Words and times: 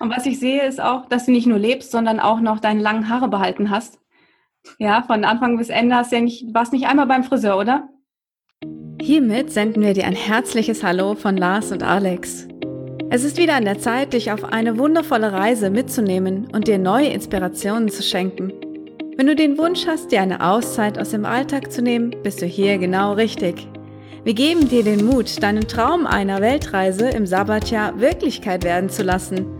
Und 0.00 0.10
was 0.16 0.26
ich 0.26 0.38
sehe, 0.38 0.64
ist 0.64 0.80
auch, 0.80 1.06
dass 1.06 1.26
du 1.26 1.32
nicht 1.32 1.46
nur 1.46 1.58
lebst, 1.58 1.90
sondern 1.90 2.20
auch 2.20 2.40
noch 2.40 2.60
deine 2.60 2.80
langen 2.80 3.08
Haare 3.08 3.28
behalten 3.28 3.70
hast. 3.70 3.98
Ja, 4.78 5.02
von 5.02 5.24
Anfang 5.24 5.56
bis 5.56 5.70
Ende 5.70 5.96
hast 5.96 6.12
du 6.12 6.16
ja 6.16 6.22
nicht, 6.22 6.54
warst 6.54 6.72
nicht 6.72 6.86
einmal 6.86 7.06
beim 7.06 7.24
Friseur, 7.24 7.58
oder? 7.58 7.88
Hiermit 9.00 9.50
senden 9.50 9.82
wir 9.82 9.94
dir 9.94 10.06
ein 10.06 10.14
herzliches 10.14 10.84
Hallo 10.84 11.14
von 11.14 11.36
Lars 11.36 11.72
und 11.72 11.82
Alex. 11.82 12.46
Es 13.10 13.24
ist 13.24 13.38
wieder 13.38 13.54
an 13.54 13.64
der 13.64 13.78
Zeit, 13.78 14.12
dich 14.12 14.30
auf 14.30 14.44
eine 14.44 14.78
wundervolle 14.78 15.32
Reise 15.32 15.70
mitzunehmen 15.70 16.48
und 16.52 16.68
dir 16.68 16.78
neue 16.78 17.08
Inspirationen 17.08 17.88
zu 17.88 18.02
schenken. 18.02 18.52
Wenn 19.16 19.26
du 19.26 19.34
den 19.34 19.58
Wunsch 19.58 19.86
hast, 19.86 20.12
dir 20.12 20.20
eine 20.20 20.46
Auszeit 20.46 20.98
aus 20.98 21.10
dem 21.10 21.24
Alltag 21.24 21.72
zu 21.72 21.82
nehmen, 21.82 22.14
bist 22.22 22.42
du 22.42 22.46
hier 22.46 22.78
genau 22.78 23.14
richtig. 23.14 23.66
Wir 24.24 24.34
geben 24.34 24.68
dir 24.68 24.84
den 24.84 25.06
Mut, 25.06 25.42
deinen 25.42 25.66
Traum 25.66 26.06
einer 26.06 26.40
Weltreise 26.40 27.08
im 27.08 27.26
Sabbatjahr 27.26 27.98
Wirklichkeit 27.98 28.62
werden 28.62 28.90
zu 28.90 29.02
lassen. 29.02 29.57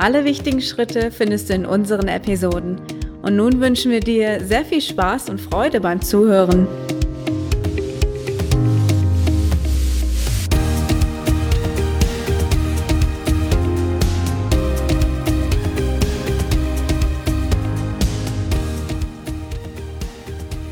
Alle 0.00 0.24
wichtigen 0.24 0.60
Schritte 0.60 1.10
findest 1.10 1.50
du 1.50 1.54
in 1.54 1.66
unseren 1.66 2.06
Episoden. 2.06 2.80
Und 3.20 3.34
nun 3.34 3.60
wünschen 3.60 3.90
wir 3.90 3.98
dir 3.98 4.38
sehr 4.44 4.64
viel 4.64 4.80
Spaß 4.80 5.28
und 5.28 5.40
Freude 5.40 5.80
beim 5.80 6.00
Zuhören. 6.00 6.68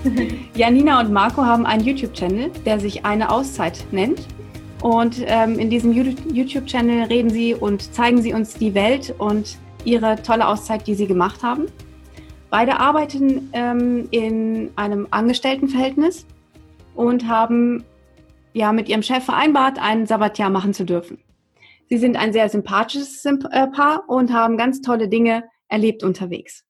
Janina 0.55 1.01
und 1.01 1.13
Marco 1.13 1.45
haben 1.45 1.67
einen 1.67 1.83
YouTube-Channel, 1.83 2.53
der 2.65 2.79
sich 2.79 3.05
eine 3.05 3.29
Auszeit 3.29 3.87
nennt. 3.91 4.21
Und 4.87 5.21
ähm, 5.27 5.59
in 5.59 5.69
diesem 5.69 5.91
YouTube-Channel 5.91 7.09
reden 7.09 7.29
sie 7.29 7.55
und 7.55 7.93
zeigen 7.93 8.23
sie 8.23 8.33
uns 8.33 8.55
die 8.55 8.73
Welt 8.73 9.13
und 9.19 9.59
ihre 9.85 10.15
tolle 10.23 10.47
Auszeit, 10.47 10.87
die 10.87 10.95
sie 10.95 11.09
gemacht 11.09 11.43
haben. 11.43 11.67
Beide 12.51 12.79
arbeiten 12.79 13.51
ähm, 13.53 14.07
in 14.13 14.71
einem 14.77 15.09
Angestelltenverhältnis 15.11 16.25
und 16.95 17.27
haben 17.27 17.83
ja 18.53 18.71
mit 18.71 18.89
ihrem 18.89 19.03
Chef 19.03 19.25
vereinbart, 19.25 19.83
ein 19.83 20.07
Sabbatjahr 20.07 20.51
machen 20.51 20.73
zu 20.73 20.85
dürfen. 20.85 21.19
Sie 21.89 21.99
sind 21.99 22.17
ein 22.17 22.33
sehr 22.33 22.49
sympathisches 22.49 23.25
äh, 23.25 23.67
Paar 23.67 24.05
und 24.09 24.33
haben 24.33 24.57
ganz 24.57 24.83
tolle 24.83 25.09
Dinge 25.09 25.43
erlebt 25.67 26.05
unterwegs. 26.05 26.65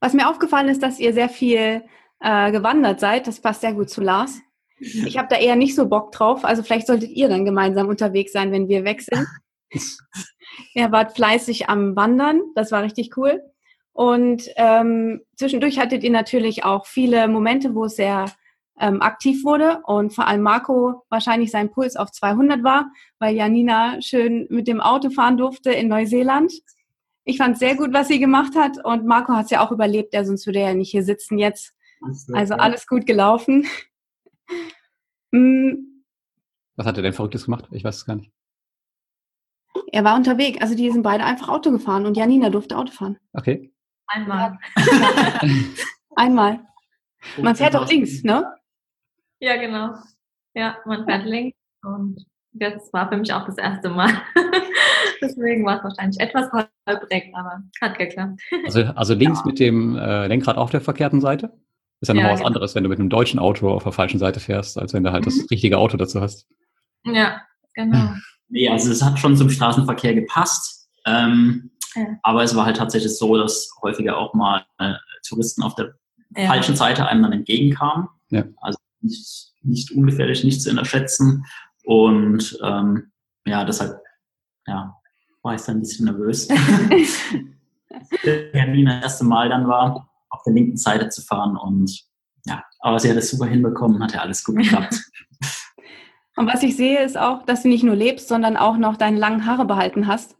Was 0.00 0.14
mir 0.14 0.30
aufgefallen 0.30 0.70
ist, 0.70 0.82
dass 0.82 0.98
ihr 0.98 1.12
sehr 1.12 1.28
viel 1.28 1.82
äh, 2.20 2.52
gewandert 2.52 3.00
seid. 3.00 3.26
Das 3.26 3.40
passt 3.40 3.60
sehr 3.60 3.74
gut 3.74 3.90
zu 3.90 4.00
Lars. 4.00 4.40
Ich 4.78 5.16
habe 5.16 5.28
da 5.30 5.36
eher 5.36 5.56
nicht 5.56 5.74
so 5.74 5.88
Bock 5.88 6.12
drauf. 6.12 6.44
Also 6.44 6.62
vielleicht 6.62 6.86
solltet 6.86 7.10
ihr 7.10 7.28
dann 7.28 7.44
gemeinsam 7.44 7.88
unterwegs 7.88 8.32
sein, 8.32 8.52
wenn 8.52 8.68
wir 8.68 8.84
weg 8.84 9.02
sind. 9.02 9.26
er 10.74 10.92
war 10.92 11.08
fleißig 11.08 11.68
am 11.68 11.96
Wandern. 11.96 12.42
Das 12.54 12.72
war 12.72 12.82
richtig 12.82 13.16
cool. 13.16 13.42
Und 13.92 14.50
ähm, 14.56 15.22
zwischendurch 15.36 15.78
hattet 15.78 16.04
ihr 16.04 16.10
natürlich 16.10 16.64
auch 16.64 16.86
viele 16.86 17.28
Momente, 17.28 17.74
wo 17.74 17.86
es 17.86 17.96
sehr 17.96 18.26
ähm, 18.78 19.00
aktiv 19.00 19.42
wurde 19.44 19.80
und 19.86 20.12
vor 20.12 20.26
allem 20.26 20.42
Marco 20.42 21.02
wahrscheinlich 21.08 21.50
sein 21.50 21.70
Puls 21.70 21.96
auf 21.96 22.12
200 22.12 22.62
war, 22.62 22.90
weil 23.18 23.34
Janina 23.34 24.00
schön 24.02 24.46
mit 24.50 24.68
dem 24.68 24.82
Auto 24.82 25.08
fahren 25.08 25.38
durfte 25.38 25.72
in 25.72 25.88
Neuseeland. 25.88 26.52
Ich 27.24 27.38
fand 27.38 27.58
sehr 27.58 27.74
gut, 27.74 27.94
was 27.94 28.08
sie 28.08 28.18
gemacht 28.18 28.54
hat 28.54 28.84
und 28.84 29.06
Marco 29.06 29.32
hat 29.32 29.46
es 29.46 29.50
ja 29.50 29.64
auch 29.64 29.72
überlebt, 29.72 30.12
der 30.12 30.26
sonst 30.26 30.46
würde 30.46 30.60
er 30.60 30.68
ja 30.68 30.74
nicht 30.74 30.90
hier 30.90 31.02
sitzen 31.02 31.38
jetzt. 31.38 31.72
Also 32.34 32.54
alles 32.54 32.86
gut 32.86 33.06
gelaufen. 33.06 33.66
Hm. 35.32 36.04
Was 36.76 36.86
hat 36.86 36.96
er 36.96 37.02
denn 37.02 37.12
Verrücktes 37.12 37.46
gemacht? 37.46 37.66
Ich 37.70 37.84
weiß 37.84 37.96
es 37.96 38.06
gar 38.06 38.16
nicht. 38.16 38.30
Er 39.92 40.04
war 40.04 40.16
unterwegs. 40.16 40.60
Also 40.60 40.74
die 40.74 40.90
sind 40.90 41.02
beide 41.02 41.24
einfach 41.24 41.48
Auto 41.48 41.70
gefahren 41.70 42.06
und 42.06 42.16
Janina 42.16 42.50
durfte 42.50 42.76
Auto 42.76 42.92
fahren. 42.92 43.18
Okay. 43.32 43.72
Einmal. 44.08 44.58
Einmal. 46.16 46.60
Man 47.38 47.56
fährt 47.56 47.74
doch 47.74 47.88
links, 47.88 48.22
ne? 48.22 48.54
Ja, 49.40 49.56
genau. 49.56 49.94
Ja, 50.54 50.76
man 50.86 51.04
fährt 51.04 51.26
links 51.26 51.58
und 51.82 52.24
das 52.52 52.92
war 52.92 53.08
für 53.10 53.16
mich 53.16 53.32
auch 53.32 53.44
das 53.44 53.58
erste 53.58 53.90
Mal. 53.90 54.10
Deswegen 55.20 55.64
war 55.64 55.78
es 55.78 55.84
wahrscheinlich 55.84 56.20
etwas 56.20 56.50
holprig, 56.52 57.32
aber 57.34 57.62
hat 57.80 57.98
geklappt. 57.98 58.40
Also, 58.64 58.82
also 58.94 59.14
links 59.14 59.40
ja. 59.40 59.46
mit 59.46 59.60
dem 59.60 59.96
äh, 59.96 60.26
Lenkrad 60.26 60.56
auf 60.56 60.70
der 60.70 60.80
verkehrten 60.80 61.20
Seite? 61.20 61.52
Ist 62.00 62.08
ja 62.08 62.14
nochmal 62.14 62.28
ja, 62.28 62.32
was 62.34 62.40
genau. 62.40 62.48
anderes, 62.48 62.74
wenn 62.74 62.82
du 62.82 62.88
mit 62.90 62.98
einem 62.98 63.08
deutschen 63.08 63.38
Auto 63.38 63.70
auf 63.70 63.84
der 63.84 63.92
falschen 63.92 64.18
Seite 64.18 64.40
fährst, 64.40 64.78
als 64.78 64.92
wenn 64.92 65.02
du 65.02 65.12
halt 65.12 65.24
mhm. 65.24 65.30
das 65.30 65.50
richtige 65.50 65.78
Auto 65.78 65.96
dazu 65.96 66.20
hast. 66.20 66.46
Ja, 67.04 67.40
genau. 67.74 68.14
Nee, 68.48 68.68
also 68.68 68.90
es 68.90 69.02
hat 69.02 69.18
schon 69.18 69.36
zum 69.36 69.50
Straßenverkehr 69.50 70.14
gepasst. 70.14 70.88
Ähm, 71.06 71.70
ja. 71.94 72.06
Aber 72.22 72.42
es 72.42 72.54
war 72.54 72.66
halt 72.66 72.76
tatsächlich 72.76 73.16
so, 73.16 73.36
dass 73.36 73.70
häufiger 73.82 74.18
auch 74.18 74.34
mal 74.34 74.64
äh, 74.78 74.94
Touristen 75.26 75.62
auf 75.62 75.74
der 75.74 75.94
ja. 76.36 76.46
falschen 76.46 76.76
Seite 76.76 77.06
einem 77.06 77.22
dann 77.22 77.32
entgegenkamen. 77.32 78.08
Ja. 78.30 78.44
Also 78.60 78.78
nicht, 79.00 79.52
nicht 79.62 79.90
ungefährlich, 79.92 80.44
nicht 80.44 80.60
zu 80.62 80.70
unterschätzen. 80.70 81.44
Und 81.84 82.58
ähm, 82.62 83.10
ja, 83.46 83.64
deshalb 83.64 83.98
ja, 84.66 84.94
war 85.42 85.54
ich 85.54 85.62
dann 85.62 85.78
ein 85.78 85.80
bisschen 85.80 86.06
nervös. 86.06 86.48
Termin 88.52 88.86
das 88.86 89.02
erste 89.02 89.24
Mal 89.24 89.48
dann 89.48 89.68
war, 89.68 90.08
auf 90.30 90.42
der 90.44 90.54
linken 90.54 90.76
Seite 90.76 91.08
zu 91.08 91.22
fahren 91.22 91.56
und 91.56 92.04
ja, 92.46 92.62
aber 92.80 92.98
sie 92.98 93.10
hat 93.10 93.16
es 93.16 93.30
super 93.30 93.46
hinbekommen, 93.46 94.02
hat 94.02 94.12
ja 94.12 94.20
alles 94.20 94.44
gut 94.44 94.56
geklappt. 94.56 94.94
und 96.36 96.46
was 96.46 96.62
ich 96.62 96.76
sehe, 96.76 97.02
ist 97.02 97.18
auch, 97.18 97.44
dass 97.44 97.62
du 97.62 97.68
nicht 97.68 97.84
nur 97.84 97.96
lebst, 97.96 98.28
sondern 98.28 98.56
auch 98.56 98.76
noch 98.76 98.96
deine 98.96 99.18
langen 99.18 99.46
Haare 99.46 99.64
behalten 99.64 100.06
hast. 100.06 100.36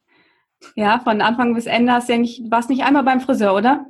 Ja, 0.74 1.00
von 1.00 1.20
Anfang 1.20 1.54
bis 1.54 1.66
Ende 1.66 1.92
hast 1.92 2.08
du 2.08 2.14
ja 2.14 2.18
nicht, 2.18 2.50
warst 2.50 2.70
nicht 2.70 2.82
einmal 2.82 3.04
beim 3.04 3.20
Friseur, 3.20 3.54
oder? 3.54 3.86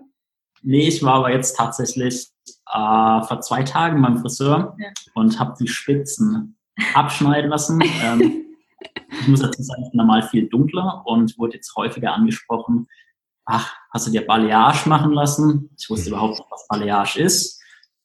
Nee, 0.63 0.89
ich 0.89 1.03
war 1.03 1.15
aber 1.15 1.33
jetzt 1.33 1.57
tatsächlich 1.57 2.29
äh, 2.73 3.23
vor 3.23 3.41
zwei 3.41 3.63
Tagen 3.63 4.03
beim 4.03 4.19
Friseur 4.19 4.77
ja. 4.79 4.89
und 5.15 5.39
habe 5.39 5.55
die 5.61 5.69
Spitzen 5.69 6.59
abschneiden 6.95 7.51
lassen. 7.51 7.81
ähm, 8.03 8.45
ich 9.21 9.29
muss 9.29 9.41
dazu 9.41 9.63
sagen, 9.63 9.83
ich 9.85 9.91
bin 9.91 9.99
normal 9.99 10.23
viel 10.23 10.49
dunkler 10.49 11.03
und 11.07 11.39
wurde 11.39 11.55
jetzt 11.55 11.75
häufiger 11.77 12.13
angesprochen, 12.13 12.89
ach, 13.47 13.75
hast 13.91 14.07
du 14.07 14.11
dir 14.11 14.27
Balayage 14.27 14.89
machen 14.89 15.13
lassen? 15.13 15.71
Ich 15.79 15.89
wusste 15.89 16.11
überhaupt 16.11 16.39
nicht, 16.39 16.51
was 16.51 16.67
Balayage 16.69 17.21
ist. 17.21 17.61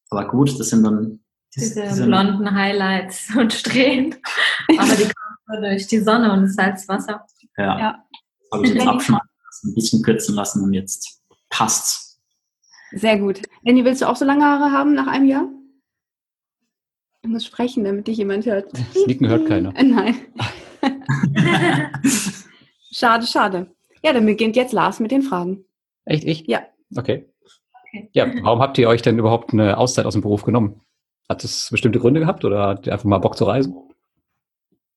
Aber 0.10 0.28
gut, 0.28 0.58
das 0.60 0.70
sind 0.70 0.84
dann 0.84 1.20
diese, 1.56 1.84
diese 1.84 2.06
blonden 2.06 2.54
Highlights 2.54 3.30
und 3.38 3.52
Strähnen. 3.52 4.16
Aber 4.78 4.96
die 4.96 5.04
kommen 5.04 5.62
durch 5.62 5.88
die 5.88 6.00
Sonne 6.00 6.32
und 6.32 6.44
das 6.44 6.54
Salzwasser. 6.56 7.26
Ja. 7.58 7.80
ja. 7.80 8.06
Habe 8.54 8.66
ich 8.66 8.74
jetzt 8.74 8.88
abschneiden 8.88 9.30
lassen, 9.46 9.70
ein 9.70 9.76
bisschen 9.76 10.02
kürzen 10.04 10.36
lassen 10.36 10.64
und 10.64 10.74
jetzt 10.74 11.22
passt's. 11.50 12.20
Sehr 12.92 13.18
gut. 13.18 13.42
Lenny, 13.64 13.86
willst 13.86 14.02
du 14.02 14.10
auch 14.10 14.18
so 14.18 14.26
lange 14.26 14.44
Haare 14.44 14.72
haben 14.72 14.94
nach 14.94 15.08
einem 15.08 15.26
Jahr? 15.26 15.48
Ich 17.22 17.30
muss 17.30 17.46
sprechen, 17.46 17.84
damit 17.84 18.08
dich 18.08 18.18
jemand 18.18 18.46
hört. 18.46 18.72
Sneaken 18.94 19.28
hört 19.28 19.48
keiner. 19.48 19.72
Nein. 19.74 20.16
schade, 22.92 23.28
schade. 23.28 23.74
Ja, 24.04 24.14
dann 24.14 24.26
beginnt 24.26 24.56
jetzt 24.56 24.74
Lars 24.74 25.00
mit 25.00 25.12
den 25.12 25.22
Fragen. 25.22 25.66
Echt, 26.06 26.24
ich? 26.24 26.48
Ja. 26.48 26.64
Okay. 26.96 27.26
okay. 27.88 28.10
Ja, 28.14 28.32
warum 28.44 28.60
habt 28.60 28.78
ihr 28.78 28.88
euch 28.88 29.02
denn 29.02 29.20
überhaupt 29.20 29.54
eine 29.54 29.78
Auszeit 29.78 30.06
aus 30.06 30.14
dem 30.14 30.22
Beruf 30.22 30.44
genommen? 30.44 30.82
Hat 31.30 31.44
es 31.44 31.70
bestimmte 31.72 32.00
Gründe 32.00 32.20
gehabt 32.20 32.44
oder 32.44 32.68
habt 32.68 32.88
ihr 32.88 32.94
einfach 32.94 33.06
mal 33.06 33.20
Bock 33.20 33.38
zu 33.38 33.46
reisen? 33.46 33.76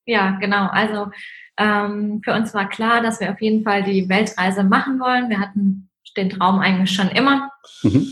Ja, 0.06 0.32
genau. 0.40 0.68
Also 0.70 1.10
ähm, 1.56 2.20
für 2.24 2.34
uns 2.34 2.52
war 2.54 2.68
klar, 2.68 3.02
dass 3.02 3.20
wir 3.20 3.30
auf 3.30 3.40
jeden 3.40 3.62
Fall 3.62 3.84
die 3.84 4.08
Weltreise 4.08 4.64
machen 4.64 4.98
wollen. 5.00 5.30
Wir 5.30 5.38
hatten 5.38 5.88
den 6.16 6.30
Traum 6.30 6.58
eigentlich 6.58 6.90
schon 6.90 7.08
immer. 7.08 7.50
Mhm. 7.82 8.08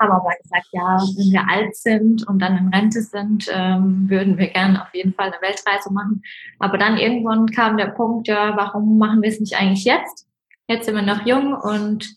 Haben 0.00 0.12
aber 0.12 0.30
gesagt, 0.42 0.66
ja, 0.72 0.98
wenn 1.16 1.30
wir 1.30 1.48
alt 1.48 1.76
sind 1.76 2.26
und 2.26 2.38
dann 2.40 2.56
in 2.56 2.68
Rente 2.68 3.02
sind, 3.02 3.46
ähm, 3.52 4.08
würden 4.08 4.38
wir 4.38 4.48
gerne 4.48 4.82
auf 4.82 4.94
jeden 4.94 5.12
Fall 5.12 5.26
eine 5.26 5.42
Weltreise 5.42 5.92
machen. 5.92 6.22
Aber 6.58 6.78
dann 6.78 6.96
irgendwann 6.96 7.46
kam 7.46 7.76
der 7.76 7.88
Punkt, 7.88 8.26
ja, 8.26 8.56
warum 8.56 8.96
machen 8.96 9.20
wir 9.20 9.28
es 9.28 9.40
nicht 9.40 9.56
eigentlich 9.56 9.84
jetzt? 9.84 10.26
Jetzt 10.68 10.86
sind 10.86 10.94
wir 10.94 11.02
noch 11.02 11.26
jung 11.26 11.52
und 11.52 12.16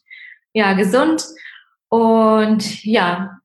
ja, 0.53 0.73
gesund. 0.73 1.25
Und 1.89 2.83
ja, 2.85 3.39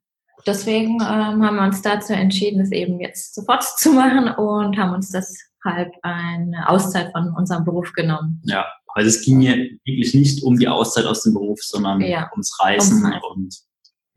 deswegen 0.46 1.00
ähm, 1.00 1.44
haben 1.44 1.56
wir 1.56 1.64
uns 1.64 1.82
dazu 1.82 2.12
entschieden, 2.12 2.60
es 2.60 2.70
eben 2.70 3.00
jetzt 3.00 3.34
sofort 3.34 3.64
zu 3.78 3.92
machen 3.92 4.28
und 4.28 4.78
haben 4.78 4.94
uns 4.94 5.10
deshalb 5.10 5.92
eine 6.02 6.68
Auszeit 6.68 7.10
von 7.12 7.34
unserem 7.34 7.64
Beruf 7.64 7.92
genommen. 7.92 8.40
Ja, 8.44 8.66
also 8.94 9.08
es 9.08 9.22
ging 9.22 9.40
ja 9.40 9.54
wirklich 9.84 10.14
nicht 10.14 10.42
um 10.42 10.58
die 10.58 10.68
Auszeit 10.68 11.06
aus 11.06 11.22
dem 11.22 11.34
Beruf, 11.34 11.60
sondern 11.62 12.00
ja, 12.00 12.28
ums 12.32 12.58
Reisen 12.60 13.04
und 13.30 13.67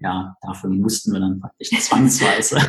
ja, 0.01 0.35
dafür 0.41 0.69
mussten 0.69 1.13
wir 1.13 1.19
dann 1.19 1.39
praktisch 1.39 1.69
zwangsweise 1.69 2.59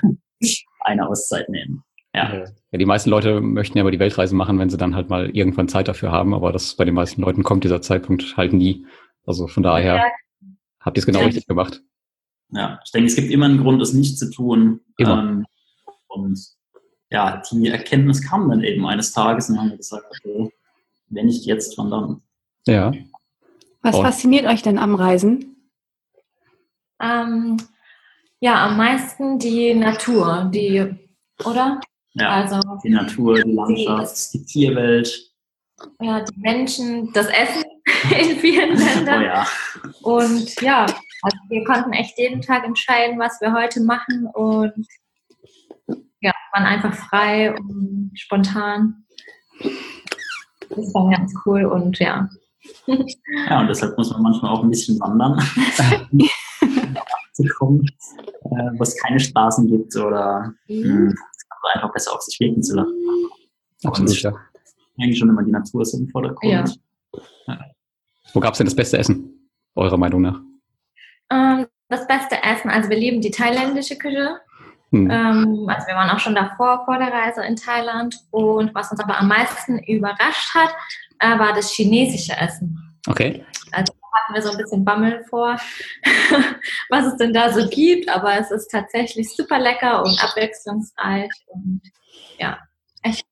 eine 0.80 1.08
Auszeit 1.08 1.48
nehmen. 1.48 1.82
Ja. 2.14 2.44
ja, 2.44 2.78
die 2.78 2.84
meisten 2.84 3.08
Leute 3.08 3.40
möchten 3.40 3.78
ja 3.78 3.84
aber 3.84 3.90
die 3.90 3.98
Weltreise 3.98 4.34
machen, 4.34 4.58
wenn 4.58 4.68
sie 4.68 4.76
dann 4.76 4.94
halt 4.94 5.08
mal 5.08 5.30
irgendwann 5.30 5.68
Zeit 5.68 5.88
dafür 5.88 6.12
haben, 6.12 6.34
aber 6.34 6.52
das 6.52 6.74
bei 6.74 6.84
den 6.84 6.94
meisten 6.94 7.22
Leuten 7.22 7.42
kommt 7.42 7.64
dieser 7.64 7.80
Zeitpunkt 7.80 8.36
halt 8.36 8.52
nie. 8.52 8.84
Also 9.24 9.46
von 9.46 9.62
daher 9.62 9.96
ja. 9.96 10.04
habt 10.80 10.98
ihr 10.98 11.00
es 11.00 11.06
genau 11.06 11.20
ja. 11.20 11.26
richtig 11.26 11.46
gemacht. 11.46 11.80
Ja, 12.50 12.78
ich 12.84 12.92
denke, 12.92 13.06
es 13.06 13.16
gibt 13.16 13.30
immer 13.30 13.46
einen 13.46 13.62
Grund, 13.62 13.80
es 13.80 13.94
nicht 13.94 14.18
zu 14.18 14.30
tun. 14.30 14.80
Immer. 14.98 15.22
Ähm, 15.22 15.46
und 16.08 16.38
ja, 17.10 17.42
die 17.50 17.68
Erkenntnis 17.68 18.22
kam 18.22 18.50
dann 18.50 18.62
eben 18.62 18.86
eines 18.86 19.12
Tages 19.12 19.48
und 19.48 19.58
haben 19.58 19.70
wir 19.70 19.78
gesagt, 19.78 20.04
okay, 20.10 20.50
wenn 21.08 21.26
nicht 21.26 21.46
jetzt, 21.46 21.78
wann 21.78 21.90
dann? 21.90 22.20
Ja. 22.66 22.92
Was 23.80 23.96
oh. 23.96 24.02
fasziniert 24.02 24.44
euch 24.44 24.62
denn 24.62 24.78
am 24.78 24.94
Reisen? 24.94 25.51
Ähm, 27.02 27.56
ja, 28.40 28.66
am 28.66 28.76
meisten 28.76 29.38
die 29.38 29.74
Natur, 29.74 30.50
die, 30.52 30.84
oder? 31.44 31.80
Ja, 32.14 32.30
also, 32.30 32.60
die 32.84 32.90
Natur, 32.90 33.42
die 33.42 33.52
Landschaft, 33.52 34.34
die, 34.34 34.38
die 34.38 34.44
Tierwelt. 34.44 35.32
Ja, 36.00 36.20
die 36.20 36.40
Menschen, 36.40 37.12
das 37.12 37.26
Essen 37.26 37.64
in 38.18 38.38
vielen 38.38 38.76
Ländern. 38.76 39.22
Oh 39.22 39.24
ja. 39.24 39.46
Und 40.02 40.60
ja, 40.60 40.86
also 41.22 41.38
wir 41.48 41.64
konnten 41.64 41.92
echt 41.92 42.18
jeden 42.18 42.40
Tag 42.40 42.64
entscheiden, 42.64 43.18
was 43.18 43.40
wir 43.40 43.52
heute 43.52 43.80
machen 43.80 44.26
und 44.34 44.86
ja, 46.20 46.32
waren 46.52 46.66
einfach 46.66 46.94
frei 46.94 47.54
und 47.54 48.12
spontan. 48.14 49.04
Das 50.68 50.94
war 50.94 51.10
ganz 51.10 51.34
cool 51.44 51.64
und 51.64 51.98
ja. 51.98 52.28
Ja, 53.48 53.60
und 53.60 53.68
deshalb 53.68 53.96
muss 53.98 54.10
man 54.12 54.22
manchmal 54.22 54.52
auch 54.52 54.62
ein 54.62 54.70
bisschen 54.70 54.98
wandern, 55.00 55.38
zu 57.32 57.44
kommen, 57.58 57.86
äh, 58.44 58.70
wo 58.76 58.82
es 58.82 58.96
keine 58.96 59.18
Straßen 59.20 59.66
gibt 59.68 59.96
oder 59.96 60.52
mhm. 60.68 61.06
mh, 61.06 61.14
einfach 61.74 61.92
besser 61.92 62.14
auf 62.14 62.22
sich 62.22 62.38
wirken 62.40 62.62
zu 62.62 62.76
lassen. 62.76 62.92
Absolut, 63.84 64.10
und 64.10 64.22
ja. 64.22 64.32
Eigentlich 64.98 65.18
schon 65.18 65.28
immer 65.28 65.42
die 65.42 65.50
Natur 65.50 65.82
ist 65.82 65.94
im 65.94 66.08
Vordergrund. 66.08 66.52
Ja. 66.52 66.64
Ja. 67.46 67.60
Wo 68.34 68.40
gab 68.40 68.52
es 68.52 68.58
denn 68.58 68.66
das 68.66 68.76
beste 68.76 68.98
Essen, 68.98 69.48
eurer 69.74 69.96
Meinung 69.96 70.20
nach? 70.20 70.40
Ähm, 71.30 71.66
das 71.88 72.06
beste 72.06 72.42
Essen, 72.42 72.70
also 72.70 72.90
wir 72.90 72.96
lieben 72.96 73.20
die 73.20 73.30
thailändische 73.30 73.96
Küche. 73.96 74.38
Hm. 74.90 75.10
Ähm, 75.10 75.64
also 75.68 75.86
wir 75.86 75.94
waren 75.94 76.10
auch 76.10 76.18
schon 76.18 76.34
davor, 76.34 76.84
vor 76.84 76.98
der 76.98 77.12
Reise 77.12 77.42
in 77.42 77.56
Thailand. 77.56 78.16
Und 78.30 78.74
was 78.74 78.90
uns 78.90 79.00
aber 79.00 79.18
am 79.18 79.28
meisten 79.28 79.78
überrascht 79.78 80.54
hat, 80.54 80.74
äh, 81.18 81.38
war 81.38 81.54
das 81.54 81.70
chinesische 81.72 82.36
Essen. 82.36 82.78
Okay. 83.06 83.44
Also 83.72 83.92
hatten 84.12 84.34
wir 84.34 84.42
so 84.42 84.50
ein 84.50 84.58
bisschen 84.58 84.84
Bammel 84.84 85.24
vor, 85.28 85.56
was 86.90 87.06
es 87.06 87.16
denn 87.16 87.32
da 87.32 87.52
so 87.52 87.68
gibt, 87.68 88.08
aber 88.08 88.38
es 88.38 88.50
ist 88.50 88.68
tatsächlich 88.70 89.34
super 89.34 89.58
lecker 89.58 90.02
und 90.02 90.22
abwechslungsreich 90.22 91.30
und 91.46 91.80
ja, 92.38 92.58
echt. 93.02 93.26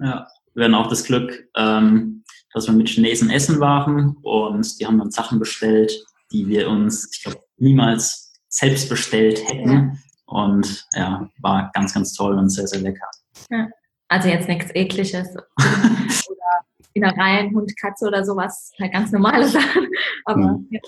Ja, 0.00 0.26
wir 0.54 0.64
hatten 0.64 0.74
auch 0.74 0.88
das 0.88 1.04
Glück, 1.04 1.48
ähm, 1.56 2.24
dass 2.52 2.66
wir 2.66 2.74
mit 2.74 2.88
Chinesen 2.88 3.30
essen 3.30 3.60
waren 3.60 4.16
und 4.22 4.80
die 4.80 4.86
haben 4.86 4.98
dann 4.98 5.10
Sachen 5.10 5.38
bestellt, 5.38 5.92
die 6.32 6.46
wir 6.48 6.68
uns, 6.68 7.10
ich 7.12 7.22
glaube, 7.22 7.40
niemals 7.56 8.32
selbst 8.48 8.88
bestellt 8.88 9.46
hätten. 9.48 9.70
Ja. 9.70 9.92
Und 10.26 10.86
ja, 10.94 11.28
war 11.40 11.70
ganz, 11.74 11.94
ganz 11.94 12.14
toll 12.14 12.36
und 12.38 12.48
sehr, 12.50 12.66
sehr 12.66 12.80
lecker. 12.80 13.08
Ja. 13.50 13.68
Also 14.14 14.28
jetzt 14.28 14.46
nichts 14.46 14.70
Ekliges 14.72 15.34
oder 16.28 16.64
Innereien, 16.92 17.52
Hund, 17.52 17.76
Katze 17.76 18.06
oder 18.06 18.24
sowas, 18.24 18.72
halt 18.78 18.92
ganz 18.92 19.10
normale 19.10 19.48
Sachen. 19.48 19.88
Aber 20.24 20.52
mhm. 20.52 20.68
ja. 20.70 20.80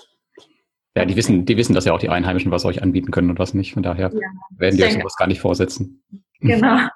Ja, 0.94 1.04
die 1.04 1.16
wissen, 1.16 1.44
die 1.44 1.56
wissen, 1.56 1.74
dass 1.74 1.86
ja 1.86 1.92
auch 1.92 1.98
die 1.98 2.08
Einheimischen 2.08 2.52
was 2.52 2.64
euch 2.64 2.84
anbieten 2.84 3.10
können 3.10 3.28
und 3.28 3.40
was 3.40 3.52
nicht. 3.52 3.74
Von 3.74 3.82
daher 3.82 4.12
ja, 4.14 4.20
werden 4.56 4.76
die 4.76 4.84
euch 4.84 4.92
sowas 4.92 5.16
gar 5.16 5.26
nicht 5.26 5.40
vorsetzen. 5.40 6.04
Genau. 6.38 6.76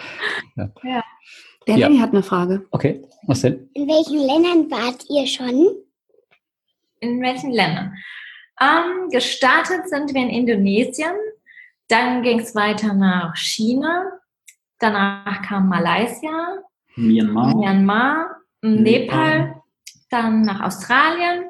ja. 0.56 0.72
ja. 0.82 1.04
Der 1.68 1.76
ja. 1.76 1.86
Lenny 1.86 2.00
hat 2.00 2.10
eine 2.10 2.24
Frage. 2.24 2.66
Okay, 2.72 3.04
was 3.28 3.42
denn? 3.42 3.70
In 3.74 3.86
welchen 3.86 4.18
Ländern 4.18 4.68
wart 4.68 5.04
ihr 5.08 5.28
schon? 5.28 5.76
In 6.98 7.22
welchen 7.22 7.52
Ländern? 7.52 7.94
Ähm, 8.60 9.08
gestartet 9.10 9.88
sind 9.88 10.12
wir 10.12 10.22
in 10.22 10.28
Indonesien, 10.28 11.14
dann 11.86 12.24
ging 12.24 12.40
es 12.40 12.56
weiter 12.56 12.94
nach 12.94 13.36
China, 13.36 14.19
danach 14.80 15.42
kam 15.42 15.68
Malaysia, 15.68 16.58
Myanmar, 16.96 17.54
Myanmar 17.54 18.36
Nepal, 18.62 19.54
dann 20.10 20.42
nach 20.42 20.60
Australien, 20.60 21.44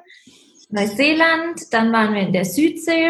Neuseeland, 0.68 1.72
dann 1.72 1.92
waren 1.92 2.14
wir 2.14 2.22
in 2.22 2.32
der 2.32 2.44
Südsee, 2.44 3.08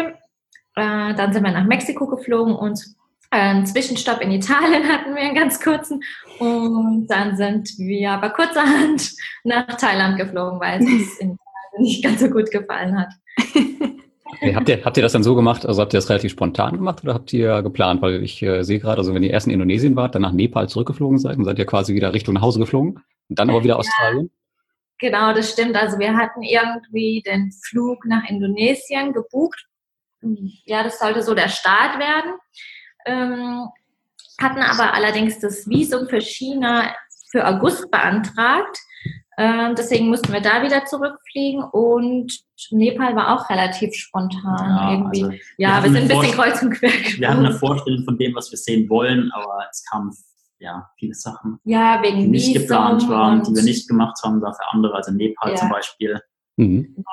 äh, 0.75 1.13
dann 1.13 1.33
sind 1.33 1.43
wir 1.43 1.51
nach 1.51 1.65
Mexiko 1.65 2.07
geflogen 2.07 2.55
und 2.55 2.81
einen 3.29 3.65
Zwischenstopp 3.65 4.21
in 4.21 4.31
Italien 4.31 4.83
hatten 4.87 5.15
wir 5.15 5.21
einen 5.21 5.35
ganz 5.35 5.59
kurzen 5.59 6.01
und 6.39 7.07
dann 7.07 7.37
sind 7.37 7.69
wir 7.77 8.11
aber 8.11 8.29
kurzerhand 8.31 9.11
nach 9.43 9.67
Thailand 9.77 10.17
geflogen, 10.17 10.59
weil 10.59 10.81
es 10.81 10.89
uns 10.89 11.17
in 11.19 11.37
Thailand 11.37 11.79
nicht 11.79 12.03
ganz 12.03 12.19
so 12.19 12.29
gut 12.29 12.51
gefallen 12.51 12.99
hat. 12.99 13.13
Okay, 14.33 14.55
habt, 14.55 14.69
ihr, 14.69 14.83
habt 14.83 14.97
ihr 14.97 15.03
das 15.03 15.11
dann 15.11 15.23
so 15.23 15.35
gemacht, 15.35 15.65
also 15.65 15.81
habt 15.81 15.93
ihr 15.93 15.97
das 15.97 16.09
relativ 16.09 16.31
spontan 16.31 16.77
gemacht 16.77 17.03
oder 17.03 17.13
habt 17.13 17.33
ihr 17.33 17.61
geplant? 17.61 18.01
Weil 18.01 18.23
ich 18.23 18.41
äh, 18.41 18.63
sehe 18.63 18.79
gerade, 18.79 18.99
also 18.99 19.13
wenn 19.13 19.23
ihr 19.23 19.31
erst 19.31 19.47
in 19.47 19.53
Indonesien 19.53 19.95
wart, 19.95 20.15
dann 20.15 20.21
nach 20.21 20.31
Nepal 20.31 20.69
zurückgeflogen 20.69 21.19
seid, 21.19 21.37
dann 21.37 21.45
seid 21.45 21.59
ihr 21.59 21.65
quasi 21.65 21.93
wieder 21.93 22.13
Richtung 22.13 22.35
nach 22.35 22.41
Hause 22.41 22.59
geflogen 22.59 23.03
und 23.29 23.39
dann 23.39 23.49
aber 23.49 23.63
wieder 23.63 23.75
ja, 23.75 23.79
Australien? 23.79 24.31
Genau, 24.99 25.33
das 25.33 25.51
stimmt. 25.51 25.75
Also 25.75 25.99
wir 25.99 26.15
hatten 26.15 26.43
irgendwie 26.43 27.23
den 27.25 27.51
Flug 27.51 28.05
nach 28.05 28.29
Indonesien 28.29 29.13
gebucht. 29.13 29.65
Ja, 30.65 30.83
das 30.83 30.99
sollte 30.99 31.23
so 31.23 31.33
der 31.33 31.49
Start 31.49 31.99
werden. 31.99 32.33
Ähm, 33.05 33.67
hatten 34.39 34.61
aber 34.61 34.93
allerdings 34.93 35.39
das 35.39 35.67
Visum 35.67 36.07
für 36.07 36.21
China 36.21 36.95
für 37.31 37.47
August 37.47 37.89
beantragt. 37.89 38.77
Ähm, 39.37 39.75
deswegen 39.77 40.09
mussten 40.09 40.33
wir 40.33 40.41
da 40.41 40.61
wieder 40.61 40.85
zurückfliegen 40.85 41.63
und 41.63 42.33
Nepal 42.69 43.15
war 43.15 43.35
auch 43.35 43.49
relativ 43.49 43.95
spontan 43.95 44.57
ja, 44.59 44.91
irgendwie. 44.91 45.23
Also 45.23 45.37
ja, 45.57 45.83
wir, 45.83 45.83
wir 45.83 46.01
sind 46.01 46.11
ein 46.11 46.19
bisschen 46.19 46.35
kreuz 46.35 46.61
und 46.61 46.71
quer. 46.71 46.89
Wir 46.89 47.29
hatten 47.29 47.45
eine 47.45 47.55
Vorstellung 47.55 48.03
von 48.03 48.17
dem, 48.17 48.35
was 48.35 48.51
wir 48.51 48.57
sehen 48.57 48.89
wollen, 48.89 49.31
aber 49.31 49.65
es 49.69 49.83
kamen 49.89 50.11
ja 50.59 50.89
viele 50.97 51.15
Sachen, 51.15 51.59
ja, 51.63 52.01
wegen 52.03 52.19
die 52.19 52.27
nicht 52.27 52.47
Visum 52.49 52.61
geplant 52.61 53.09
waren, 53.09 53.43
die 53.43 53.55
wir 53.55 53.63
nicht 53.63 53.87
gemacht 53.87 54.17
haben, 54.23 54.41
dafür 54.41 54.65
andere, 54.71 54.95
also 54.95 55.11
Nepal 55.11 55.51
ja. 55.51 55.55
zum 55.55 55.69
Beispiel. 55.69 56.21
Mhm. 56.57 57.03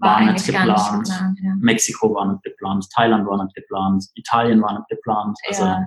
War, 0.00 0.20
war, 0.20 0.32
nicht 0.32 0.46
geplant. 0.46 0.68
Nicht 0.68 1.10
geplant 1.10 1.38
ja. 1.42 1.54
Mexiko 1.60 2.14
war 2.14 2.32
nicht 2.32 2.42
geplant, 2.42 2.86
Thailand 2.94 3.26
war 3.26 3.44
nicht 3.44 3.54
geplant, 3.54 4.04
Italien 4.14 4.60
war 4.62 4.72
nicht 4.78 4.88
geplant. 4.88 5.38
Also, 5.46 5.64
ja, 5.64 5.86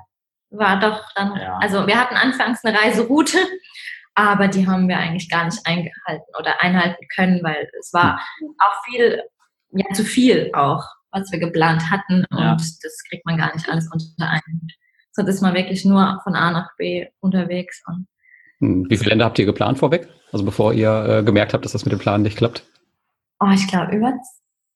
war 0.52 0.80
doch 0.80 1.02
dann, 1.16 1.34
also 1.60 1.86
wir 1.86 2.00
hatten 2.00 2.16
anfangs 2.16 2.64
eine 2.64 2.78
Reiseroute, 2.78 3.38
aber 4.20 4.50
die 4.50 4.68
haben 4.68 4.90
wir 4.90 4.98
eigentlich 4.98 5.30
gar 5.30 5.46
nicht 5.46 5.66
eingehalten 5.66 6.26
oder 6.38 6.62
einhalten 6.62 7.06
können, 7.16 7.42
weil 7.42 7.70
es 7.80 7.94
war 7.94 8.20
auch 8.42 8.84
viel, 8.86 9.24
ja, 9.72 9.86
zu 9.94 10.04
viel 10.04 10.52
auch, 10.54 10.84
was 11.12 11.32
wir 11.32 11.40
geplant 11.40 11.90
hatten 11.90 12.26
und 12.30 12.40
ja. 12.40 12.56
das 12.56 13.04
kriegt 13.08 13.26
man 13.26 13.38
gar 13.38 13.54
nicht 13.54 13.70
alles 13.70 13.90
unter 13.92 14.30
einen. 14.30 14.68
Sonst 15.12 15.30
ist 15.30 15.42
man 15.42 15.54
wirklich 15.54 15.86
nur 15.86 16.20
von 16.24 16.36
A 16.36 16.52
nach 16.52 16.70
B 16.78 17.08
unterwegs. 17.20 17.82
Und 17.88 18.08
hm, 18.60 18.90
Wie 18.90 18.98
viele 18.98 19.12
Länder 19.12 19.26
habt 19.26 19.40
ihr 19.40 19.46
geplant 19.46 19.80
vorweg? 19.80 20.10
Also 20.32 20.44
bevor 20.44 20.74
ihr 20.74 21.06
äh, 21.06 21.24
gemerkt 21.24 21.54
habt, 21.54 21.64
dass 21.64 21.72
das 21.72 21.86
mit 21.86 21.94
dem 21.94 22.00
Plan 22.00 22.22
nicht 22.22 22.38
klappt? 22.38 22.64
Oh, 23.40 23.50
ich 23.54 23.68
glaube 23.68 23.96
über 23.96 24.14